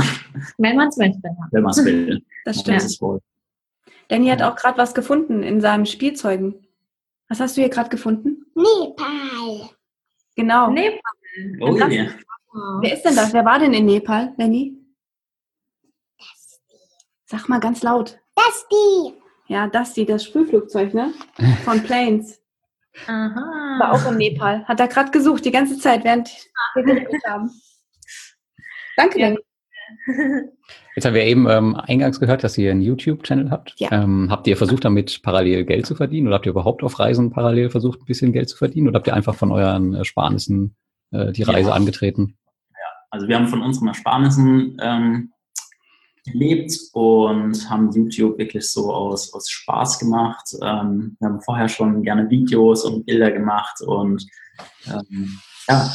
Wenn 0.59 0.75
man 0.75 0.87
es 0.89 0.97
möchte. 0.97 1.21
Wenn 1.51 1.63
man 1.63 1.71
es 1.71 1.83
will. 1.83 2.23
Das 2.45 2.59
stimmt. 2.59 3.21
Danny 4.09 4.27
hat 4.27 4.43
auch 4.43 4.55
gerade 4.55 4.77
was 4.77 4.93
gefunden 4.93 5.41
in 5.41 5.59
seinem 5.59 5.87
Spielzeugen. 5.87 6.67
Was 7.29 7.39
hast 7.39 7.57
du 7.57 7.61
hier 7.61 7.69
gerade 7.69 7.89
gefunden? 7.89 8.45
Nepal. 8.53 9.69
Genau. 10.35 10.69
Nepal. 10.69 10.99
Oh, 11.61 11.75
yeah. 11.89 12.11
Wer 12.53 12.93
ist 12.93 13.03
denn 13.03 13.15
das? 13.15 13.33
Wer 13.33 13.45
war 13.45 13.59
denn 13.59 13.73
in 13.73 13.85
Nepal, 13.85 14.33
Lenny? 14.37 14.77
Sag 17.25 17.49
mal 17.49 17.59
ganz 17.59 17.81
laut. 17.81 18.19
Dusty. 18.35 19.17
Ja, 19.47 19.67
Dusty, 19.67 20.05
das 20.05 20.23
Sprühflugzeug, 20.23 20.93
ne? 20.93 21.13
Von 21.63 21.81
Planes. 21.83 22.39
Aha. 23.07 23.79
War 23.79 23.93
auch 23.93 24.11
in 24.11 24.17
Nepal. 24.17 24.63
Hat 24.65 24.79
er 24.79 24.87
gerade 24.87 25.11
gesucht, 25.11 25.45
die 25.45 25.51
ganze 25.51 25.79
Zeit, 25.79 26.03
während 26.03 26.29
wir 26.75 26.83
geredet 26.83 27.23
haben. 27.25 27.49
Danke, 28.97 29.19
ja. 29.19 29.29
Lenny. 29.29 29.39
Jetzt 30.95 31.05
haben 31.05 31.15
wir 31.15 31.23
eben 31.23 31.49
ähm, 31.49 31.75
eingangs 31.75 32.19
gehört, 32.19 32.43
dass 32.43 32.57
ihr 32.57 32.69
einen 32.69 32.81
YouTube-Channel 32.81 33.49
habt. 33.49 33.73
Ja. 33.79 33.91
Ähm, 33.91 34.27
habt 34.29 34.45
ihr 34.45 34.55
versucht, 34.57 34.85
damit 34.85 35.23
parallel 35.23 35.65
Geld 35.65 35.87
zu 35.87 35.95
verdienen? 35.95 36.27
Oder 36.27 36.35
habt 36.35 36.45
ihr 36.45 36.51
überhaupt 36.51 36.83
auf 36.83 36.99
Reisen 36.99 37.31
parallel 37.31 37.71
versucht, 37.71 38.01
ein 38.01 38.05
bisschen 38.05 38.31
Geld 38.31 38.49
zu 38.49 38.57
verdienen? 38.57 38.89
Oder 38.89 38.97
habt 38.97 39.07
ihr 39.07 39.15
einfach 39.15 39.33
von 39.33 39.51
euren 39.51 39.95
Ersparnissen 39.95 40.75
äh, 41.11 41.31
die 41.31 41.43
Reise 41.43 41.69
ja. 41.69 41.75
angetreten? 41.75 42.37
Also 43.13 43.27
wir 43.27 43.35
haben 43.35 43.47
von 43.47 43.61
unseren 43.61 43.89
Ersparnissen 43.89 44.75
ähm, 44.81 45.31
gelebt 46.25 46.73
und 46.93 47.69
haben 47.69 47.91
YouTube 47.91 48.39
wirklich 48.39 48.67
so 48.71 48.91
aus, 48.91 49.31
aus 49.35 49.51
Spaß 49.51 49.99
gemacht. 49.99 50.47
Ähm, 50.63 51.15
wir 51.19 51.29
haben 51.29 51.41
vorher 51.41 51.69
schon 51.69 52.01
gerne 52.01 52.27
Videos 52.31 52.83
und 52.83 53.05
Bilder 53.05 53.29
gemacht 53.29 53.81
und 53.81 54.25
ähm, 54.87 55.39
ja, 55.69 55.93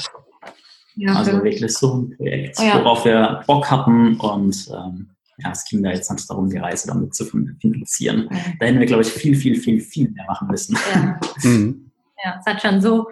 ja, 0.95 1.15
also 1.17 1.33
wirklich 1.43 1.77
so 1.77 1.93
ein 1.97 2.17
Projekt, 2.17 2.57
oh, 2.61 2.63
ja. 2.63 2.79
worauf 2.79 3.05
wir 3.05 3.43
Bock 3.49 3.69
hatten 3.69 4.15
und 4.21 4.69
ähm, 4.69 5.11
ja, 5.39 5.51
es 5.51 5.65
ging 5.65 5.83
da 5.83 5.91
jetzt 5.91 6.13
nicht 6.13 6.31
darum, 6.31 6.49
die 6.49 6.59
Reise 6.59 6.87
damit 6.87 7.17
zu 7.17 7.25
finanzieren. 7.25 8.29
Ja. 8.31 8.39
Da 8.61 8.67
hätten 8.67 8.79
wir, 8.79 8.87
glaube 8.87 9.03
ich, 9.03 9.09
viel, 9.09 9.35
viel, 9.35 9.57
viel, 9.57 9.81
viel 9.81 10.09
mehr 10.11 10.25
machen 10.29 10.47
müssen. 10.47 10.79
Ja, 10.95 11.21
mhm. 11.43 11.91
ja 12.25 12.37
es 12.39 12.47
hat 12.47 12.63
schon 12.63 12.81
so 12.81 13.09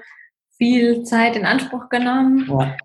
viel 0.58 1.02
Zeit 1.02 1.34
in 1.34 1.44
Anspruch 1.44 1.88
genommen. 1.88 2.46
Ja. 2.48 2.76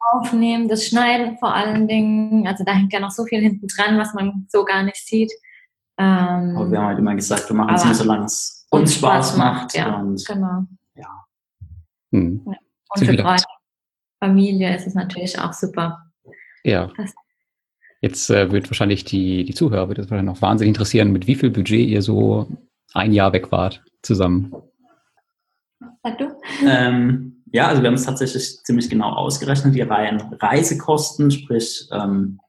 Aufnehmen, 0.00 0.68
das 0.68 0.86
Schneiden 0.86 1.38
vor 1.38 1.54
allen 1.54 1.86
Dingen. 1.86 2.46
Also 2.46 2.64
da 2.64 2.72
hängt 2.72 2.92
ja 2.92 3.00
noch 3.00 3.10
so 3.10 3.24
viel 3.24 3.40
hinten 3.40 3.66
dran, 3.68 3.98
was 3.98 4.14
man 4.14 4.46
so 4.48 4.64
gar 4.64 4.82
nicht 4.82 5.06
sieht. 5.06 5.32
Ähm, 5.98 6.56
aber 6.56 6.70
wir 6.70 6.78
haben 6.78 6.86
halt 6.86 6.98
immer 6.98 7.14
gesagt, 7.14 7.48
wir 7.48 7.56
machen 7.56 7.74
es 7.74 7.84
nur, 7.84 7.94
solange 7.94 8.24
es 8.24 8.66
uns 8.70 8.94
Spaß, 8.94 9.36
macht. 9.36 9.74
Ja, 9.76 9.96
und, 9.96 10.24
genau. 10.26 10.64
Ja. 10.94 11.24
Hm. 12.12 12.42
Und 12.44 12.98
für 12.98 13.18
Freunde, 13.18 13.44
Familie 14.18 14.74
ist 14.74 14.86
es 14.86 14.94
natürlich 14.94 15.38
auch 15.38 15.52
super. 15.52 16.10
Ja. 16.64 16.90
Das 16.96 17.14
Jetzt 18.00 18.30
äh, 18.30 18.50
wird 18.50 18.70
wahrscheinlich 18.70 19.04
die, 19.04 19.44
die 19.44 19.54
Zuhörer 19.54 19.88
wird 19.88 19.98
es 19.98 20.10
wahrscheinlich 20.10 20.34
noch 20.34 20.42
wahnsinnig 20.42 20.70
interessieren, 20.70 21.12
mit 21.12 21.26
wie 21.26 21.34
viel 21.34 21.50
Budget 21.50 21.86
ihr 21.86 22.00
so 22.00 22.48
ein 22.94 23.12
Jahr 23.12 23.32
weg 23.32 23.52
wart 23.52 23.84
zusammen. 24.02 24.54
Sag 26.02 26.18
du? 26.18 26.34
Ähm, 26.66 27.39
ja, 27.52 27.68
also 27.68 27.82
wir 27.82 27.88
haben 27.88 27.94
es 27.94 28.04
tatsächlich 28.04 28.62
ziemlich 28.62 28.88
genau 28.88 29.10
ausgerechnet, 29.10 29.74
die 29.74 29.82
reinen 29.82 30.20
Reisekosten, 30.34 31.30
sprich 31.30 31.88
ähm, 31.92 32.40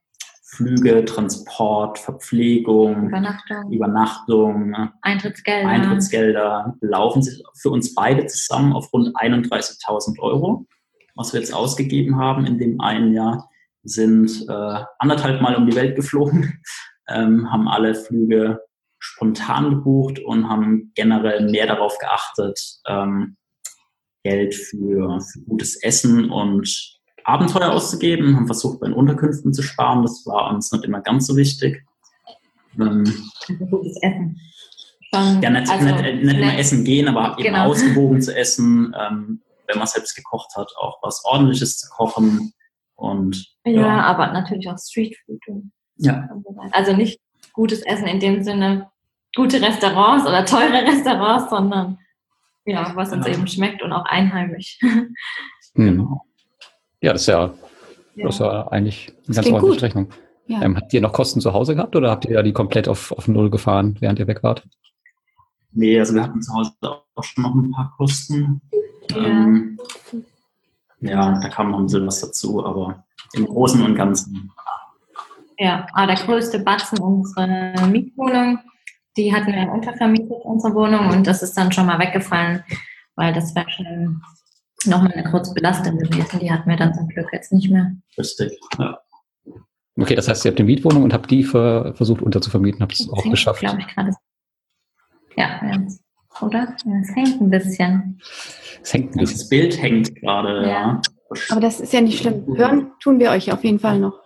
Flüge, 0.43 1.05
Transport, 1.05 1.97
Verpflegung, 1.97 3.07
Übernachtung, 3.07 3.71
Übernachtung 3.71 4.75
Eintrittsgelder. 5.01 5.69
Eintrittsgelder 5.69 6.75
laufen 6.81 7.23
sich 7.23 7.41
für 7.55 7.69
uns 7.69 7.95
beide 7.95 8.27
zusammen 8.27 8.73
auf 8.73 8.91
rund 8.91 9.15
31.000 9.15 10.19
Euro. 10.19 10.67
Was 11.15 11.33
wir 11.33 11.39
jetzt 11.39 11.53
ausgegeben 11.53 12.17
haben 12.17 12.45
in 12.45 12.57
dem 12.57 12.81
einen 12.81 13.13
Jahr, 13.13 13.49
sind 13.83 14.45
äh, 14.47 14.83
anderthalb 14.99 15.41
Mal 15.41 15.55
um 15.55 15.65
die 15.65 15.75
Welt 15.75 15.95
geflogen, 15.95 16.61
ähm, 17.07 17.51
haben 17.51 17.67
alle 17.67 17.95
Flüge 17.95 18.59
spontan 18.99 19.69
gebucht 19.71 20.19
und 20.19 20.47
haben 20.47 20.91
generell 20.95 21.49
mehr 21.49 21.65
darauf 21.65 21.97
geachtet, 21.97 22.59
ähm, 22.87 23.37
Geld 24.23 24.53
für, 24.53 25.19
für 25.21 25.39
gutes 25.47 25.81
Essen 25.81 26.29
und 26.29 26.99
Abenteuer 27.23 27.71
auszugeben, 27.71 28.35
haben 28.35 28.45
versucht, 28.45 28.79
bei 28.79 28.87
den 28.87 28.95
Unterkünften 28.95 29.53
zu 29.53 29.61
sparen. 29.61 30.01
Das 30.01 30.25
war 30.25 30.53
uns 30.53 30.71
nicht 30.71 30.85
immer 30.85 31.01
ganz 31.01 31.27
so 31.27 31.35
wichtig. 31.35 31.83
Ähm, 32.79 33.03
gutes 33.69 33.97
Essen. 34.01 34.39
Ja, 35.13 35.49
nicht, 35.49 35.69
also, 35.69 35.85
nicht, 35.85 36.03
nicht, 36.03 36.23
nicht 36.23 36.37
immer 36.37 36.57
essen 36.57 36.83
gehen, 36.85 37.07
aber 37.09 37.33
eben 37.33 37.53
genau. 37.53 37.69
ausgewogen 37.69 38.21
zu 38.21 38.35
essen, 38.35 38.95
ähm, 38.97 39.41
wenn 39.67 39.77
man 39.77 39.87
selbst 39.87 40.15
gekocht 40.15 40.55
hat, 40.55 40.71
auch 40.79 40.99
was 41.01 41.23
Ordentliches 41.25 41.77
zu 41.79 41.89
kochen. 41.89 42.53
Und, 42.95 43.45
ja, 43.65 43.71
ja 43.71 44.01
aber 44.03 44.31
natürlich 44.31 44.69
auch 44.69 44.77
Streetfood. 44.77 45.39
Ja. 45.97 46.29
Also 46.71 46.93
nicht 46.93 47.19
gutes 47.51 47.81
Essen 47.81 48.07
in 48.07 48.19
dem 48.19 48.43
Sinne, 48.43 48.89
gute 49.35 49.61
Restaurants 49.61 50.25
oder 50.25 50.45
teure 50.45 50.83
Restaurants, 50.87 51.49
sondern 51.49 51.97
ja, 52.65 52.91
was 52.95 53.11
uns 53.11 53.25
genau. 53.25 53.37
eben 53.37 53.47
schmeckt 53.47 53.81
und 53.81 53.91
auch 53.93 54.05
einheimisch. 54.05 54.79
Hm. 55.73 56.19
Ja, 56.99 57.13
das 57.13 57.21
ist 57.21 57.27
ja, 57.27 57.53
ja. 58.15 58.25
Das 58.25 58.35
ist 58.35 58.41
ja 58.41 58.67
eigentlich 58.67 59.13
eine 59.25 59.35
ganz 59.35 59.47
ordentliche 59.47 59.83
Rechnung. 59.83 60.09
Ja. 60.47 60.61
Ähm, 60.63 60.75
habt 60.75 60.93
ihr 60.93 60.99
noch 60.99 61.13
Kosten 61.13 61.39
zu 61.39 61.53
Hause 61.53 61.75
gehabt 61.75 61.95
oder 61.95 62.11
habt 62.11 62.25
ihr 62.25 62.31
ja 62.31 62.43
die 62.43 62.51
komplett 62.51 62.89
auf, 62.89 63.13
auf 63.13 63.29
Null 63.29 63.49
gefahren, 63.49 63.95
während 64.01 64.19
ihr 64.19 64.27
weg 64.27 64.43
wart? 64.43 64.67
Nee, 65.71 65.97
also 65.97 66.13
wir 66.13 66.23
hatten 66.23 66.41
zu 66.41 66.53
Hause 66.53 66.73
auch 66.81 67.23
schon 67.23 67.43
noch 67.43 67.55
ein 67.55 67.71
paar 67.71 67.93
Kosten. 67.95 68.61
Ja, 69.11 69.17
ähm, 69.17 69.79
ja 70.99 71.39
da 71.39 71.47
kam 71.47 71.71
noch 71.71 71.79
ein 71.79 71.85
bisschen 71.85 72.05
was 72.05 72.19
dazu, 72.19 72.65
aber 72.65 73.05
im 73.33 73.45
Großen 73.45 73.81
und 73.81 73.95
Ganzen. 73.95 74.51
Ja, 75.57 75.87
aber 75.93 76.07
der 76.07 76.25
größte 76.25 76.59
Batzen 76.59 76.99
unserer 76.99 77.87
Mietwohnung, 77.87 78.59
die 79.17 79.33
hatten 79.33 79.53
wir 79.53 79.71
untervermietet, 79.71 80.37
unsere 80.43 80.73
Wohnung, 80.73 81.09
und 81.09 81.27
das 81.27 81.43
ist 81.43 81.57
dann 81.57 81.71
schon 81.71 81.85
mal 81.85 81.99
weggefallen, 81.99 82.63
weil 83.15 83.33
das 83.33 83.53
wäre 83.55 83.69
schon 83.69 84.21
nochmal 84.85 85.11
eine 85.13 85.29
kurze 85.29 85.53
Belastung 85.53 85.97
gewesen. 85.97 86.39
Die 86.39 86.51
hatten 86.51 86.69
wir 86.69 86.77
dann 86.77 86.93
zum 86.93 87.07
Glück 87.07 87.27
jetzt 87.31 87.51
nicht 87.51 87.69
mehr. 87.69 87.91
Richtig, 88.17 88.57
ja. 88.79 88.99
Okay, 89.97 90.15
das 90.15 90.27
heißt, 90.27 90.45
ihr 90.45 90.51
habt 90.51 90.59
eine 90.59 90.67
Mietwohnung 90.67 91.03
und 91.03 91.13
habt 91.13 91.29
die 91.29 91.43
für, 91.43 91.93
versucht 91.95 92.21
unterzuvermieten, 92.21 92.81
habt 92.81 92.93
es 92.93 93.09
auch 93.09 93.23
geschafft. 93.23 93.59
glaube 93.59 93.81
ich 93.81 93.87
gerade. 93.87 94.13
Ja, 95.35 95.61
oder? 96.41 96.75
Es 97.01 97.15
hängt 97.15 97.41
ein 97.41 97.49
bisschen. 97.49 98.21
Es 98.81 98.93
hängt 98.93 99.15
ein 99.15 99.19
bisschen. 99.19 99.37
Das 99.37 99.49
Bild 99.49 99.81
hängt 99.81 100.15
gerade, 100.15 100.63
ja. 100.63 100.69
ja. 100.69 101.01
Aber 101.49 101.61
das 101.61 101.79
ist 101.79 101.93
ja 101.93 102.01
nicht 102.01 102.19
schlimm. 102.19 102.45
Hören 102.57 102.91
tun 102.99 103.19
wir 103.19 103.31
euch 103.31 103.51
auf 103.51 103.63
jeden 103.63 103.79
Fall 103.79 103.99
noch. 103.99 104.19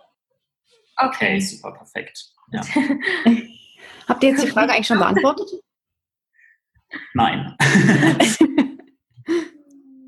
Okay, 0.96 1.38
super, 1.40 1.72
perfekt. 1.72 2.32
Ja. 2.52 2.62
Habt 4.06 4.22
ihr 4.22 4.30
jetzt 4.30 4.44
die 4.44 4.50
Frage 4.50 4.72
eigentlich 4.72 4.86
schon 4.86 4.98
beantwortet? 4.98 5.48
Nein. 7.14 7.56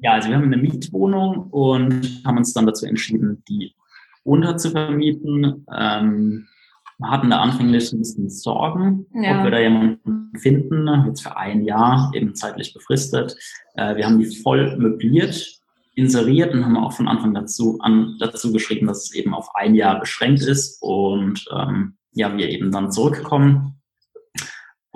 Ja, 0.01 0.13
also 0.13 0.29
wir 0.29 0.37
haben 0.37 0.45
eine 0.45 0.57
Mietwohnung 0.57 1.49
und 1.51 2.23
haben 2.25 2.39
uns 2.39 2.53
dann 2.53 2.67
dazu 2.67 2.87
entschieden, 2.87 3.43
die 3.49 3.75
unterzuvermieten. 4.23 5.67
Ähm, 5.75 6.47
wir 6.99 7.11
hatten 7.11 7.31
da 7.31 7.41
anfänglich 7.41 7.93
ein 7.93 7.99
bisschen 7.99 8.29
Sorgen, 8.29 9.07
ja. 9.15 9.39
ob 9.39 9.45
wir 9.45 9.51
da 9.51 9.59
jemanden 9.59 10.33
finden, 10.37 10.89
jetzt 11.07 11.23
für 11.23 11.37
ein 11.37 11.65
Jahr, 11.65 12.11
eben 12.15 12.35
zeitlich 12.35 12.75
befristet. 12.75 13.37
Äh, 13.75 13.97
wir 13.97 14.07
haben 14.07 14.19
die 14.19 14.37
voll 14.37 14.77
möbliert, 14.77 15.61
inseriert 15.95 16.55
und 16.55 16.65
haben 16.65 16.77
auch 16.77 16.93
von 16.93 17.09
Anfang 17.09 17.35
dazu, 17.35 17.79
an, 17.81 18.17
dazu 18.21 18.53
geschrieben, 18.53 18.87
dass 18.87 19.05
es 19.05 19.15
eben 19.15 19.35
auf 19.35 19.49
ein 19.55 19.75
Jahr 19.75 19.99
beschränkt 19.99 20.43
ist 20.43 20.81
und 20.81 21.45
ähm, 21.53 21.97
ja, 22.13 22.37
wir 22.37 22.49
eben 22.49 22.71
dann 22.71 22.93
zurückkommen. 22.93 23.78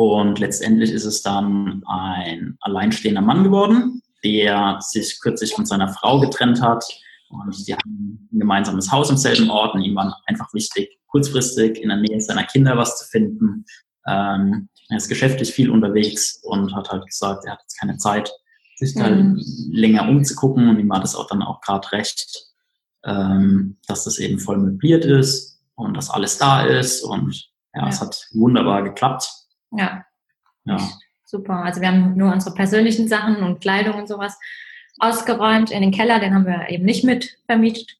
Und 0.02 0.40
letztendlich 0.40 0.90
ist 0.90 1.04
es 1.04 1.22
dann 1.22 1.84
ein 1.86 2.56
alleinstehender 2.60 3.20
Mann 3.20 3.44
geworden, 3.44 4.02
der 4.24 4.78
sich 4.80 5.20
kürzlich 5.20 5.54
von 5.54 5.64
seiner 5.64 5.88
Frau 5.88 6.18
getrennt 6.18 6.60
hat. 6.60 6.84
Und 7.28 7.54
sie 7.54 7.72
haben 7.72 8.28
ein 8.32 8.38
gemeinsames 8.40 8.90
Haus 8.90 9.10
im 9.10 9.16
selben 9.16 9.48
Ort 9.48 9.74
und 9.74 9.82
ihm 9.82 9.94
war 9.94 10.20
einfach 10.26 10.52
wichtig, 10.54 10.98
kurzfristig 11.06 11.80
in 11.80 11.88
der 11.88 11.98
Nähe 11.98 12.20
seiner 12.20 12.42
Kinder 12.42 12.76
was 12.76 12.98
zu 12.98 13.04
finden. 13.08 13.64
Ähm, 14.08 14.68
er 14.88 14.96
ist 14.96 15.08
geschäftlich 15.08 15.52
viel 15.52 15.70
unterwegs 15.70 16.40
und 16.42 16.74
hat 16.74 16.90
halt 16.90 17.06
gesagt, 17.06 17.44
er 17.44 17.52
hat 17.52 17.60
jetzt 17.62 17.78
keine 17.78 17.96
Zeit, 17.96 18.32
sich 18.74 18.94
da 18.94 19.08
mhm. 19.08 19.40
länger 19.70 20.08
umzugucken. 20.08 20.68
Und 20.68 20.80
ihm 20.80 20.90
war 20.90 21.00
das 21.00 21.14
auch 21.14 21.28
dann 21.28 21.42
auch 21.42 21.60
gerade 21.60 21.92
recht, 21.92 22.44
ähm, 23.04 23.78
dass 23.86 24.02
das 24.02 24.18
eben 24.18 24.40
voll 24.40 24.58
möbliert 24.58 25.04
ist 25.04 25.60
und 25.76 25.96
dass 25.96 26.10
alles 26.10 26.38
da 26.38 26.64
ist. 26.64 27.04
Und 27.04 27.52
ja, 27.72 27.82
ja. 27.82 27.88
es 27.88 28.00
hat 28.00 28.26
wunderbar 28.32 28.82
geklappt. 28.82 29.41
Ja. 29.72 30.04
Ja 30.64 30.78
super. 31.32 31.64
Also 31.64 31.80
wir 31.80 31.88
haben 31.88 32.14
nur 32.16 32.30
unsere 32.30 32.54
persönlichen 32.54 33.08
Sachen 33.08 33.42
und 33.42 33.60
Kleidung 33.60 33.94
und 33.94 34.06
sowas 34.06 34.38
ausgeräumt 35.00 35.72
in 35.72 35.80
den 35.80 35.90
Keller, 35.90 36.20
den 36.20 36.34
haben 36.34 36.46
wir 36.46 36.68
eben 36.68 36.84
nicht 36.84 37.02
mit 37.02 37.38
vermietet. 37.46 37.96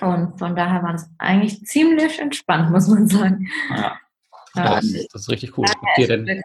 Und 0.00 0.36
von 0.38 0.56
daher 0.56 0.82
war 0.82 0.92
das 0.92 1.08
eigentlich 1.18 1.64
ziemlich 1.64 2.18
entspannt, 2.18 2.70
muss 2.72 2.88
man 2.88 3.06
sagen. 3.06 3.46
Ja, 3.70 3.96
ja. 4.56 4.74
Das, 4.74 4.84
ist 4.84 5.28
richtig 5.28 5.56
cool. 5.56 5.66
Ihr 5.98 6.08
denn, 6.08 6.42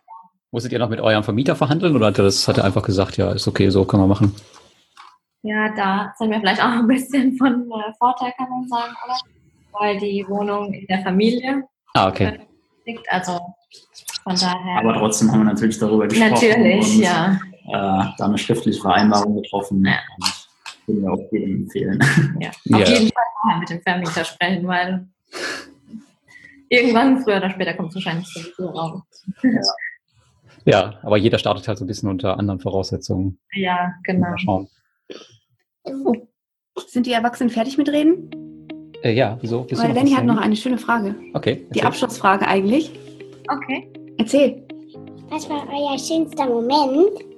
musstet 0.51 0.73
ihr 0.73 0.79
noch 0.79 0.89
mit 0.89 0.99
eurem 0.99 1.23
Vermieter 1.23 1.55
verhandeln 1.55 1.95
oder 1.95 2.07
hat 2.07 2.19
er, 2.19 2.25
das, 2.25 2.47
hat 2.47 2.59
er 2.59 2.65
einfach 2.65 2.83
gesagt, 2.83 3.17
ja, 3.17 3.31
ist 3.31 3.47
okay, 3.47 3.69
so 3.69 3.85
können 3.85 4.03
wir 4.03 4.07
machen? 4.07 4.35
Ja, 5.43 5.73
da 5.73 6.13
sind 6.17 6.29
wir 6.29 6.39
vielleicht 6.39 6.61
auch 6.61 6.69
ein 6.69 6.87
bisschen 6.87 7.35
von 7.37 7.71
äh, 7.71 7.93
Vorteil, 7.97 8.31
kann 8.37 8.49
man 8.49 8.67
sagen, 8.67 8.93
oder? 9.05 9.17
Weil 9.71 9.97
die 9.97 10.23
Wohnung 10.27 10.73
in 10.73 10.85
der 10.85 11.01
Familie 11.01 11.63
ah, 11.95 12.09
okay. 12.09 12.41
liegt. 12.85 13.09
Also 13.11 13.39
von 14.23 14.36
daher. 14.36 14.79
Aber 14.79 14.93
trotzdem 14.93 15.31
haben 15.31 15.39
wir 15.39 15.45
natürlich 15.45 15.77
darüber 15.79 16.07
gesprochen. 16.07 16.31
Natürlich, 16.31 16.95
und, 16.95 17.03
ja. 17.03 17.39
Äh, 17.67 18.05
da 18.17 18.25
eine 18.25 18.38
schriftliche 18.38 18.81
Vereinbarung 18.81 19.41
getroffen. 19.41 19.86
Ja. 19.86 19.99
Und 20.17 20.41
würde 20.88 21.01
mir 21.01 21.12
auch 21.12 21.31
jedem 21.31 21.63
empfehlen. 21.63 21.99
Ja. 22.39 22.49
Auf 22.73 22.88
jeden 22.88 23.10
Fall 23.10 23.60
mit 23.60 23.69
dem 23.69 23.81
Vermieter 23.81 24.25
sprechen, 24.25 24.67
weil 24.67 25.07
irgendwann, 26.69 27.21
früher 27.23 27.38
oder 27.38 27.49
später, 27.49 27.73
kommt 27.73 27.89
es 27.89 27.95
wahrscheinlich 27.95 28.27
sowieso 28.27 28.69
raus. 28.69 29.01
Ja. 29.43 29.62
ja, 30.65 30.93
aber 31.03 31.17
jeder 31.17 31.38
startet 31.38 31.67
halt 31.67 31.77
so 31.77 31.86
ein 31.86 31.88
bisschen 31.88 32.10
unter 32.10 32.38
anderen 32.38 32.60
Voraussetzungen. 32.60 33.39
Ja, 33.53 33.93
genau. 34.03 34.29
Mal 34.29 34.38
schauen. 34.39 34.67
Oh. 35.86 36.15
Sind 36.88 37.05
die 37.05 37.13
Erwachsenen 37.13 37.49
fertig 37.49 37.77
mit 37.77 37.89
Reden? 37.89 38.31
Äh, 39.03 39.13
ja, 39.13 39.38
wieso? 39.41 39.67
Weil 39.71 39.93
Danny 39.93 40.12
hat 40.12 40.25
noch 40.25 40.38
eine 40.38 40.55
schöne 40.55 40.77
Frage. 40.77 41.15
Okay. 41.34 41.65
Die 41.73 41.84
Abschlussfrage 41.84 42.47
eigentlich. 42.47 42.91
Okay. 43.47 43.91
Erzähl. 44.17 44.63
Was 45.30 45.50
war 45.50 45.65
euer 45.69 45.97
schönster 45.97 46.45
Moment? 46.45 47.32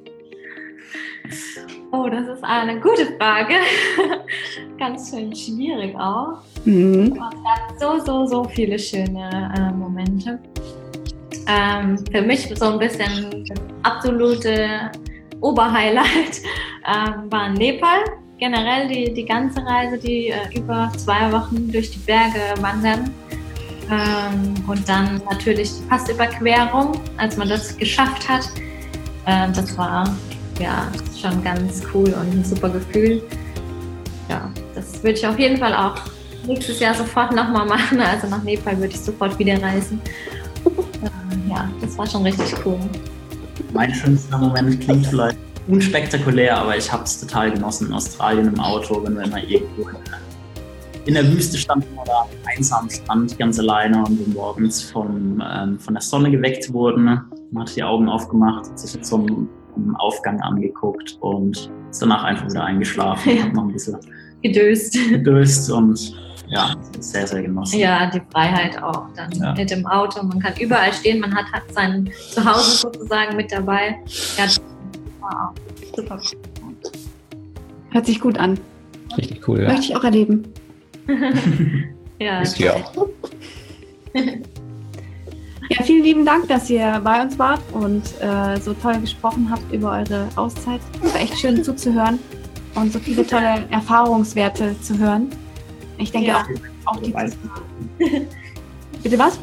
Oh, 1.92 2.10
das 2.10 2.28
ist 2.28 2.44
eine 2.44 2.80
gute 2.80 3.06
Frage. 3.18 3.54
Ganz 4.80 5.12
schön 5.12 5.36
schwierig 5.36 5.96
auch. 5.96 6.40
Mhm. 6.66 7.14
Es 7.14 7.20
gab 7.20 7.80
so, 7.80 8.04
so, 8.04 8.26
so 8.26 8.44
viele 8.46 8.80
schöne 8.80 9.54
äh, 9.56 9.72
Momente. 9.74 10.40
Ähm, 11.48 12.04
für 12.12 12.22
mich 12.22 12.52
so 12.56 12.66
ein 12.66 12.80
bisschen 12.80 13.46
das 13.48 13.60
absolute 13.84 14.92
Oberhighlight 15.42 16.42
ähm, 16.88 17.32
war 17.32 17.50
Nepal. 17.50 18.00
Generell 18.40 18.88
die, 18.88 19.14
die 19.14 19.26
ganze 19.26 19.64
Reise, 19.64 19.98
die 19.98 20.30
äh, 20.30 20.58
über 20.58 20.92
zwei 20.98 21.32
Wochen 21.32 21.72
durch 21.72 21.92
die 21.92 22.00
Berge 22.00 22.40
wandern 22.60 23.14
ähm, 23.90 24.56
und 24.68 24.88
dann 24.88 25.22
natürlich 25.30 25.72
die 25.78 25.86
Passüberquerung, 25.86 27.00
als 27.18 27.38
man 27.38 27.50
das 27.50 27.76
geschafft 27.78 28.28
hat. 28.28 28.50
Ähm, 29.26 29.54
das 29.54 29.78
war 29.78 30.16
ja 30.60 30.88
schon 31.20 31.44
ganz 31.44 31.82
cool 31.94 32.10
und 32.14 32.34
ein 32.34 32.46
super 32.46 32.70
Gefühl. 32.70 33.22
Ja, 34.30 34.50
das 34.76 35.04
würde 35.04 35.18
ich 35.18 35.28
auf 35.28 35.38
jeden 35.38 35.58
Fall 35.58 35.74
auch 35.74 35.96
nächstes 36.48 36.80
Jahr 36.80 36.94
sofort 36.94 37.34
nochmal 37.34 37.66
machen. 37.68 38.00
Also 38.00 38.28
nach 38.28 38.44
Nepal 38.44 38.78
würde 38.78 38.94
ich 38.94 39.00
sofort 39.00 39.38
wieder 39.40 39.62
reisen. 39.62 40.02
Ähm, 41.04 41.50
ja, 41.50 41.70
das 41.82 41.98
war 41.98 42.08
schon 42.08 42.24
richtig 42.24 42.56
cool. 42.66 42.80
Mein 43.74 43.94
schönster 43.94 44.38
Moment 44.38 44.80
klingt 44.80 45.06
vielleicht 45.08 45.38
unspektakulär, 45.68 46.58
aber 46.58 46.78
ich 46.78 46.90
habe 46.90 47.04
es 47.04 47.20
total 47.20 47.52
genossen 47.52 47.88
in 47.88 47.94
Australien 47.94 48.48
im 48.48 48.60
Auto, 48.62 49.04
wenn 49.04 49.16
wir 49.16 49.24
immer 49.24 49.44
irgendwo 49.44 49.90
in 49.90 49.98
in 51.06 51.14
der 51.16 51.32
Wüste 51.32 51.58
standen 51.58 51.98
oder 51.98 52.28
einsam 52.56 52.90
stand, 52.90 53.38
ganz 53.38 53.60
alleine 53.60 54.04
und 54.06 54.20
wir 54.20 54.34
morgens 54.34 54.84
vom, 54.84 55.42
ähm, 55.46 55.80
von 55.80 55.94
der 55.94 56.02
Sonne 56.02 56.32
geweckt 56.32 56.72
wurden. 56.74 57.06
Man 57.52 57.64
hat 57.68 57.76
die 57.76 57.84
Augen 57.84 58.08
aufgemacht, 58.10 58.70
hat 58.70 58.80
sich 58.80 59.14
einem 59.14 59.50
im 59.76 59.96
Aufgang 59.98 60.40
angeguckt 60.42 61.18
und 61.22 61.70
ist 61.90 62.02
danach 62.02 62.24
einfach 62.24 62.46
wieder 62.50 62.64
eingeschlafen. 62.64 63.36
Ja. 63.38 63.44
Hab 63.44 63.54
noch 63.54 63.64
ein 63.64 63.74
bisschen 63.74 63.98
Gedöst. 64.42 64.94
gedöst 65.10 65.72
und 65.72 66.16
ja, 66.48 66.76
sehr, 67.00 67.26
sehr 67.26 67.42
genossen. 67.42 67.80
Ja, 67.80 68.10
die 68.12 68.22
Freiheit 68.32 68.82
auch 68.82 69.08
dann 69.16 69.32
Ja. 69.32 69.54
mit 69.54 69.72
dem 69.72 69.86
Auto. 69.88 70.24
Man 70.24 70.40
kann 70.40 70.54
überall 70.60 70.94
stehen, 70.94 71.20
man 71.20 71.34
hat, 71.34 71.46
hat 71.52 71.64
sein 71.72 72.10
Zuhause 72.32 72.78
sozusagen 72.82 73.36
mit 73.36 73.52
dabei. 73.52 74.00
Ja, 74.38 74.46
das 74.46 74.62
war 75.20 75.54
auch 75.56 75.96
super. 75.96 76.20
Hört 77.92 78.06
sich 78.06 78.20
gut 78.20 78.38
an. 78.38 78.60
Richtig 79.18 79.48
cool, 79.48 79.62
ja. 79.62 79.70
Möchte 79.70 79.86
ich 79.86 79.96
auch 79.96 80.04
erleben. 80.04 80.44
Ja, 82.20 82.42
Ist 82.42 82.58
auch. 82.68 83.08
Ja, 85.70 85.82
vielen 85.84 86.04
lieben 86.04 86.26
Dank, 86.26 86.48
dass 86.50 86.70
ihr 86.70 87.00
bei 87.04 87.22
uns 87.22 87.40
wart 87.40 87.62
und 87.72 88.04
äh, 88.22 88.60
so 88.60 88.74
toll 88.74 89.00
gesprochen 89.00 89.48
habt 89.50 89.72
über 89.74 89.92
eure 89.94 90.28
Auszeit. 90.36 90.82
Es 91.02 91.14
war 91.14 91.22
echt 91.22 91.40
schön 91.40 91.64
zuzuhören 91.64 92.20
und 92.76 92.92
so 92.92 93.00
viele 93.00 93.26
tolle 93.26 93.64
Erfahrungswerte 93.72 94.76
zu 94.82 94.98
hören. 95.00 95.30
Ich 95.98 96.12
denke 96.12 96.28
Ja. 96.28 96.46
auch, 96.86 96.94
auch 96.96 97.02
die 97.02 97.14
Bitte 99.04 99.18
was? 99.18 99.40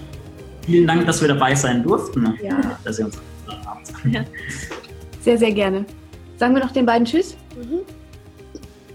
Vielen 0.66 0.86
Dank, 0.86 1.06
dass 1.06 1.20
wir 1.22 1.28
dabei 1.28 1.54
sein 1.54 1.82
durften, 1.82 2.34
Ja. 2.42 2.78
dass 2.84 2.98
ihr 2.98 3.06
uns 3.06 3.18
habt. 3.64 3.86
Sehr, 5.22 5.38
sehr 5.38 5.52
gerne. 5.52 5.86
Sagen 6.36 6.54
wir 6.54 6.62
noch 6.62 6.72
den 6.72 6.84
beiden 6.86 7.06
Tschüss. 7.06 7.34